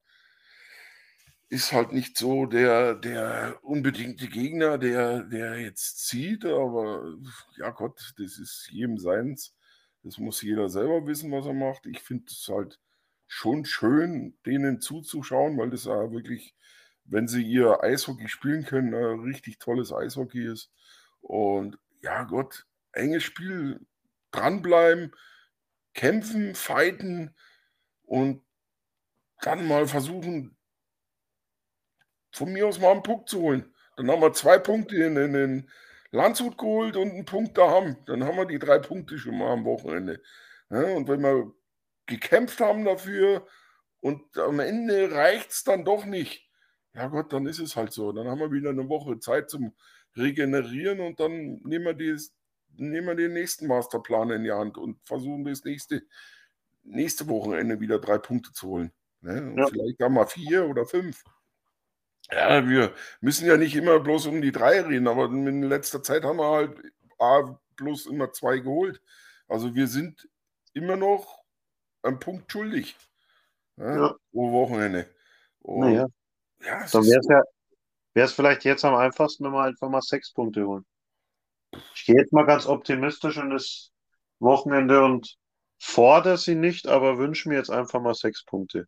[1.49, 7.15] Ist halt nicht so der, der unbedingte Gegner, der, der jetzt zieht, aber
[7.55, 9.55] ja Gott, das ist jedem seins.
[10.03, 11.85] Das muss jeder selber wissen, was er macht.
[11.85, 12.79] Ich finde es halt
[13.27, 16.53] schon schön, denen zuzuschauen, weil das ja wirklich,
[17.05, 20.71] wenn sie ihr Eishockey spielen können, ein richtig tolles Eishockey ist.
[21.21, 23.85] Und ja, Gott, enges Spiel,
[24.31, 25.13] dranbleiben,
[25.93, 27.35] kämpfen, fighten
[28.03, 28.43] und
[29.41, 30.56] dann mal versuchen,
[32.31, 33.73] von mir aus mal einen Punkt zu holen.
[33.95, 35.69] Dann haben wir zwei Punkte in, in, in
[36.11, 37.97] Landshut geholt und einen Punkt da haben.
[38.05, 40.21] Dann haben wir die drei Punkte schon mal am Wochenende.
[40.69, 41.53] Ja, und wenn wir
[42.05, 43.45] gekämpft haben dafür
[43.99, 46.49] und am Ende reicht es dann doch nicht.
[46.93, 48.11] Ja Gott, dann ist es halt so.
[48.11, 49.73] Dann haben wir wieder eine Woche Zeit zum
[50.15, 52.17] Regenerieren und dann nehmen wir, die,
[52.75, 56.01] nehmen wir den nächsten Masterplan in die Hand und versuchen das nächste,
[56.83, 58.91] nächste Wochenende wieder drei Punkte zu holen.
[59.21, 59.53] Ne?
[59.57, 59.67] Ja.
[59.67, 61.23] Vielleicht haben wir vier oder fünf.
[62.31, 66.23] Ja, wir müssen ja nicht immer bloß um die drei reden, aber in letzter Zeit
[66.23, 66.77] haben wir halt
[67.19, 69.01] A bloß immer zwei geholt.
[69.47, 70.27] Also wir sind
[70.73, 71.43] immer noch
[72.03, 72.95] einen Punkt schuldig.
[73.77, 74.15] Ja, ja.
[74.31, 75.09] Pro Wochenende.
[75.61, 76.07] Und, naja.
[76.63, 77.41] Ja, Dann wäre es ja,
[78.13, 80.85] wär's vielleicht jetzt am einfachsten, wenn wir einfach mal sechs Punkte holen.
[81.93, 83.91] Ich gehe jetzt mal ganz optimistisch in das
[84.39, 85.37] Wochenende und
[85.77, 88.87] fordere sie nicht, aber wünsche mir jetzt einfach mal sechs Punkte.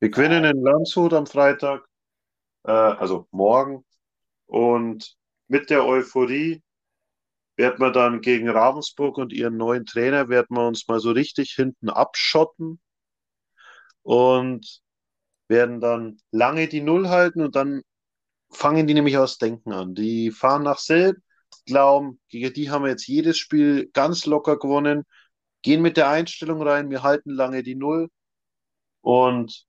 [0.00, 1.84] Wir gewinnen in Landshut am Freitag,
[2.64, 3.84] äh, also morgen.
[4.46, 5.16] Und
[5.48, 6.62] mit der Euphorie
[7.56, 11.52] werden wir dann gegen Ravensburg und ihren neuen Trainer, werden wir uns mal so richtig
[11.52, 12.80] hinten abschotten
[14.02, 14.80] und
[15.48, 17.82] werden dann lange die Null halten und dann
[18.50, 19.94] fangen die nämlich aus Denken an.
[19.94, 21.18] Die fahren nach Selb,
[21.66, 25.04] glauben, gegen die haben wir jetzt jedes Spiel ganz locker gewonnen,
[25.62, 28.08] gehen mit der Einstellung rein, wir halten lange die Null
[29.00, 29.66] und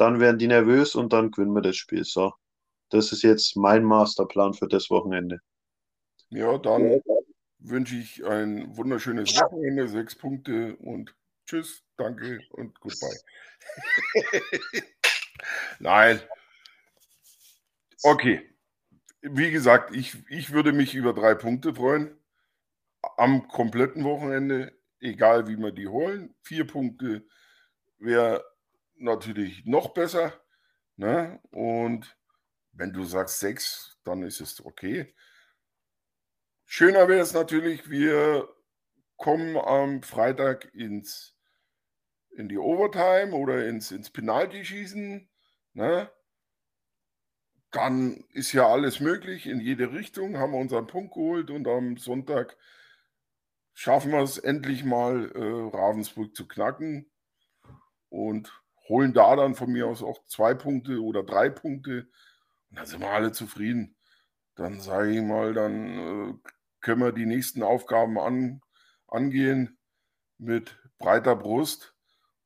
[0.00, 2.04] dann werden die nervös und dann gewinnen wir das Spiel.
[2.04, 2.32] So,
[2.88, 5.40] das ist jetzt mein Masterplan für das Wochenende.
[6.30, 7.02] Ja, dann
[7.58, 13.20] wünsche ich ein wunderschönes Wochenende, sechs Punkte und tschüss, danke und goodbye.
[15.78, 16.20] Nein.
[18.02, 18.46] Okay.
[19.20, 22.16] Wie gesagt, ich, ich würde mich über drei Punkte freuen.
[23.18, 26.34] Am kompletten Wochenende, egal wie wir die holen.
[26.42, 27.26] Vier Punkte
[27.98, 28.42] wäre
[29.00, 30.32] natürlich noch besser.
[30.96, 31.40] Ne?
[31.50, 32.16] Und
[32.72, 35.14] wenn du sagst sechs, dann ist es okay.
[36.66, 38.48] Schöner wäre es natürlich, wir
[39.16, 41.36] kommen am Freitag ins,
[42.30, 45.28] in die Overtime oder ins, ins Penalty-Schießen.
[45.72, 46.10] Ne?
[47.72, 51.96] Dann ist ja alles möglich in jede Richtung, haben wir unseren Punkt geholt und am
[51.96, 52.56] Sonntag
[53.74, 57.10] schaffen wir es endlich mal, äh, Ravensburg zu knacken
[58.10, 58.52] und
[58.88, 62.08] holen da dann von mir aus auch zwei Punkte oder drei Punkte.
[62.70, 63.96] Und dann sind wir alle zufrieden.
[64.56, 66.50] Dann sage ich mal, dann äh,
[66.80, 68.62] können wir die nächsten Aufgaben an,
[69.06, 69.78] angehen
[70.38, 71.94] mit breiter Brust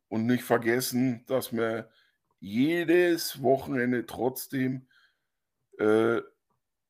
[0.09, 1.91] und nicht vergessen, dass wir
[2.41, 4.87] jedes Wochenende trotzdem
[5.79, 6.21] äh,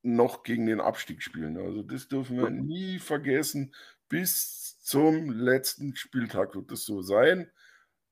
[0.03, 1.57] noch gegen den Abstieg spielen.
[1.57, 3.73] Also das dürfen wir nie vergessen.
[4.07, 7.49] Bis zum letzten Spieltag wird das so sein.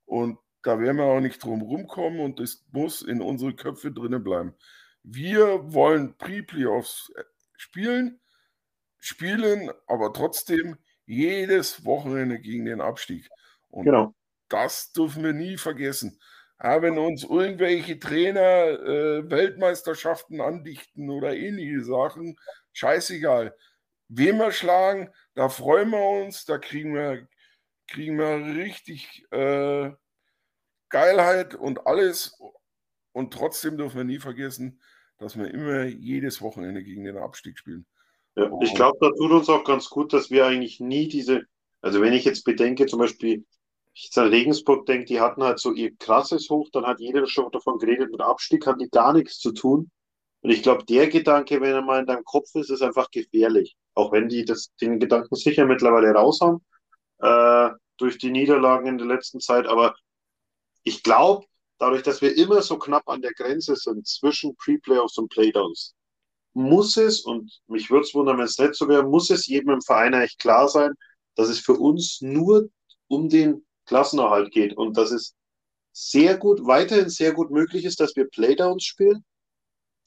[0.06, 4.24] Und da werden wir auch nicht drum rumkommen und das muss in unsere Köpfe drinnen
[4.24, 4.56] bleiben.
[5.04, 7.24] Wir wollen Pre-Playoffs äh,
[7.58, 8.20] spielen
[9.04, 13.30] spielen, aber trotzdem jedes Wochenende gegen den Abstieg.
[13.70, 14.16] Und genau.
[14.48, 16.18] das dürfen wir nie vergessen.
[16.62, 22.40] Ja, wenn uns irgendwelche Trainer äh, Weltmeisterschaften andichten oder ähnliche Sachen,
[22.72, 23.54] scheißegal.
[24.08, 27.28] Wem wir schlagen, da freuen wir uns, da kriegen wir,
[27.88, 29.92] kriegen wir richtig äh,
[30.94, 32.40] Geilheit und alles.
[33.14, 34.80] Und trotzdem dürfen wir nie vergessen,
[35.18, 37.86] dass wir immer jedes Wochenende gegen den Abstieg spielen.
[38.36, 41.44] Ja, ich glaube, da tut uns auch ganz gut, dass wir eigentlich nie diese,
[41.82, 43.44] also wenn ich jetzt bedenke, zum Beispiel,
[43.96, 47.26] ich jetzt an Regensburg denke, die hatten halt so ihr krasses Hoch, dann hat jeder
[47.28, 49.92] schon davon geredet, mit Abstieg hat die gar nichts zu tun.
[50.42, 53.76] Und ich glaube, der Gedanke, wenn er mal in deinem Kopf ist, ist einfach gefährlich.
[53.94, 56.64] Auch wenn die das, den Gedanken sicher mittlerweile raus haben,
[57.20, 59.68] äh, durch die Niederlagen in der letzten Zeit.
[59.68, 59.96] Aber
[60.84, 61.46] ich glaube,
[61.80, 65.96] dadurch, dass wir immer so knapp an der Grenze sind zwischen Pre-Playoffs und Playdowns,
[66.54, 69.72] muss es, und mich würde es wundern, wenn es nicht so wäre, muss es jedem
[69.72, 70.94] im Verein eigentlich klar sein,
[71.36, 72.70] dass es für uns nur
[73.08, 75.36] um den Klassenerhalt geht und dass es
[75.92, 79.24] sehr gut, weiterhin sehr gut möglich ist, dass wir Playdowns spielen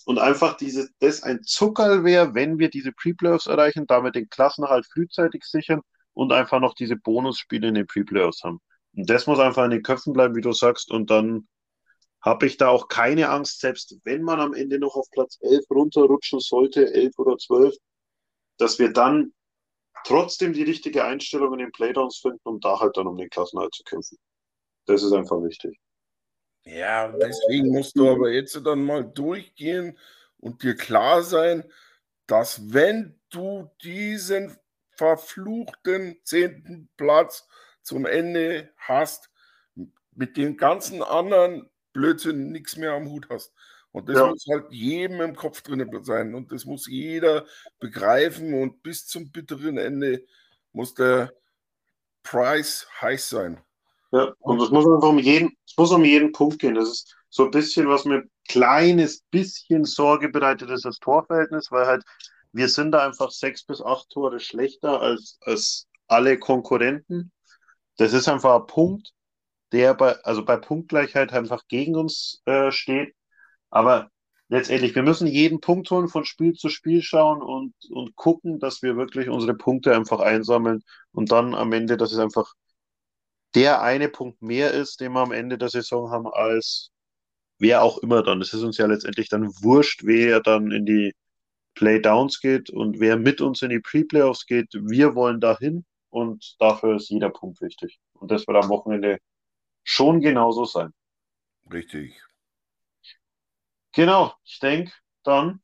[0.04, 4.86] und einfach diese, das ein Zuckerl wäre, wenn wir diese Pre-Playoffs erreichen, damit den Klassenerhalt
[4.86, 5.80] frühzeitig sichern
[6.14, 8.60] und einfach noch diese Bonusspiele in den Pre-Playoffs haben.
[8.96, 11.46] Das muss einfach in den Köpfen bleiben, wie du sagst, und dann
[12.22, 15.64] habe ich da auch keine Angst, selbst wenn man am Ende noch auf Platz 11
[15.70, 17.76] runterrutschen sollte, 11 oder 12,
[18.58, 19.32] dass wir dann
[20.04, 23.74] trotzdem die richtige Einstellung in den Playdowns finden, um da halt dann um den Klassenerhalt
[23.74, 24.18] zu kämpfen.
[24.86, 25.78] Das ist einfach wichtig.
[26.64, 29.96] Ja, deswegen musst du aber jetzt dann mal durchgehen
[30.38, 31.64] und dir klar sein,
[32.26, 34.56] dass wenn du diesen
[34.90, 37.46] verfluchten zehnten Platz
[37.86, 39.30] zum Ende hast,
[40.14, 43.52] mit den ganzen anderen Blödsinn nichts mehr am Hut hast.
[43.92, 44.26] Und das ja.
[44.26, 47.46] muss halt jedem im Kopf drin sein und das muss jeder
[47.78, 50.24] begreifen und bis zum bitteren Ende
[50.72, 51.32] muss der
[52.22, 53.62] Preis heiß sein.
[54.12, 56.74] Ja, und es muss einfach um jeden, es muss um jeden Punkt gehen.
[56.74, 61.86] Das ist so ein bisschen, was mir kleines bisschen Sorge bereitet, ist das Torverhältnis, weil
[61.86, 62.04] halt
[62.52, 67.32] wir sind da einfach sechs bis acht Tore schlechter als, als alle Konkurrenten.
[67.96, 69.12] Das ist einfach ein Punkt,
[69.72, 73.14] der bei, also bei Punktgleichheit einfach gegen uns äh, steht.
[73.70, 74.10] Aber
[74.48, 78.82] letztendlich, wir müssen jeden Punkt holen, von Spiel zu Spiel schauen und, und gucken, dass
[78.82, 80.82] wir wirklich unsere Punkte einfach einsammeln
[81.12, 82.54] und dann am Ende, dass es einfach
[83.54, 86.90] der eine Punkt mehr ist, den wir am Ende der Saison haben, als
[87.58, 88.40] wer auch immer dann.
[88.42, 91.14] Es ist uns ja letztendlich dann wurscht, wer dann in die
[91.74, 94.68] Playdowns geht und wer mit uns in die Pre-Playoffs geht.
[94.74, 95.84] Wir wollen dahin
[96.16, 97.98] und dafür ist jeder Punkt wichtig.
[98.14, 99.18] Und das wird am Wochenende
[99.84, 100.94] schon genauso sein.
[101.70, 102.18] Richtig.
[103.92, 104.92] Genau, ich denke,
[105.24, 105.60] dann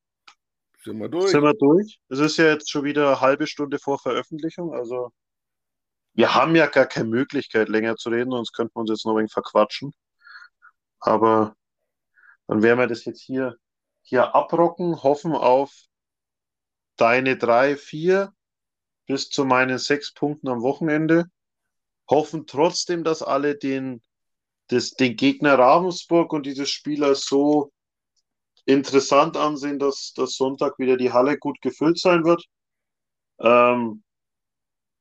[0.84, 1.30] sind wir durch.
[1.30, 2.00] Sind wir durch.
[2.10, 5.10] Es ist ja jetzt schon wieder eine halbe Stunde vor Veröffentlichung, also
[6.12, 9.14] wir haben ja gar keine Möglichkeit, länger zu reden, sonst könnten wir uns jetzt noch
[9.14, 9.94] ein wenig verquatschen.
[11.00, 11.56] Aber
[12.46, 13.56] dann werden wir das jetzt hier,
[14.02, 15.72] hier abrocken, hoffen auf
[16.96, 18.34] deine drei, vier
[19.12, 21.26] bis zu meinen sechs Punkten am Wochenende.
[22.08, 24.00] Hoffen trotzdem, dass alle den,
[24.68, 27.70] das, den Gegner Ravensburg und dieses Spiel als so
[28.64, 32.42] interessant ansehen, dass das Sonntag wieder die Halle gut gefüllt sein wird.
[33.38, 34.02] Ähm,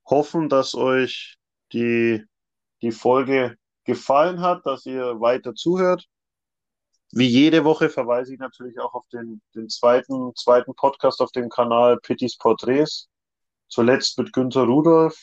[0.06, 1.38] hoffen, dass euch
[1.72, 2.22] die,
[2.82, 3.56] die Folge
[3.86, 6.06] gefallen hat, dass ihr weiter zuhört.
[7.14, 11.48] Wie jede Woche verweise ich natürlich auch auf den, den zweiten, zweiten Podcast auf dem
[11.48, 13.08] Kanal Pittys Porträts.
[13.72, 15.18] Zuletzt mit Günter Rudolf.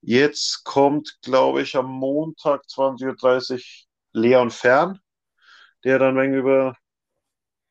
[0.00, 3.60] Jetzt kommt, glaube ich, am Montag 20.30 Uhr
[4.12, 5.00] Leon Fern,
[5.84, 6.76] der dann über,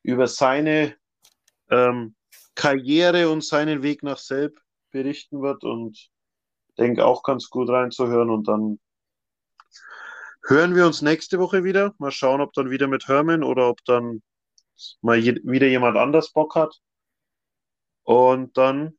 [0.04, 0.96] über seine
[1.68, 2.14] ähm,
[2.54, 4.56] Karriere und seinen Weg nach Selb
[4.92, 6.10] berichten wird und
[6.78, 8.30] denke auch ganz gut reinzuhören.
[8.30, 8.78] Und dann
[10.46, 11.92] hören wir uns nächste Woche wieder.
[11.98, 14.22] Mal schauen, ob dann wieder mit Herman oder ob dann
[15.00, 16.80] mal je, wieder jemand anders Bock hat.
[18.04, 18.96] Und dann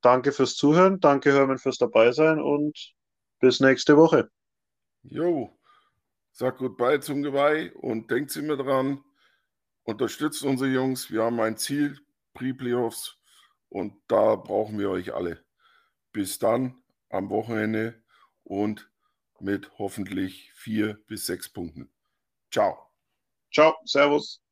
[0.00, 2.94] danke fürs Zuhören, danke Herman fürs dabei sein und
[3.40, 4.30] bis nächste Woche.
[5.02, 5.58] Jo,
[6.32, 9.02] sag goodbye zum Geweih und denkt immer dran,
[9.84, 11.10] unterstützt unsere Jungs.
[11.10, 11.98] Wir haben ein Ziel,
[12.34, 13.16] Pre-Playoffs.
[13.68, 15.44] Und da brauchen wir euch alle.
[16.12, 18.02] Bis dann am Wochenende
[18.42, 18.90] und
[19.38, 21.90] mit hoffentlich vier bis sechs Punkten.
[22.50, 22.90] Ciao.
[23.52, 24.42] Ciao, Servus.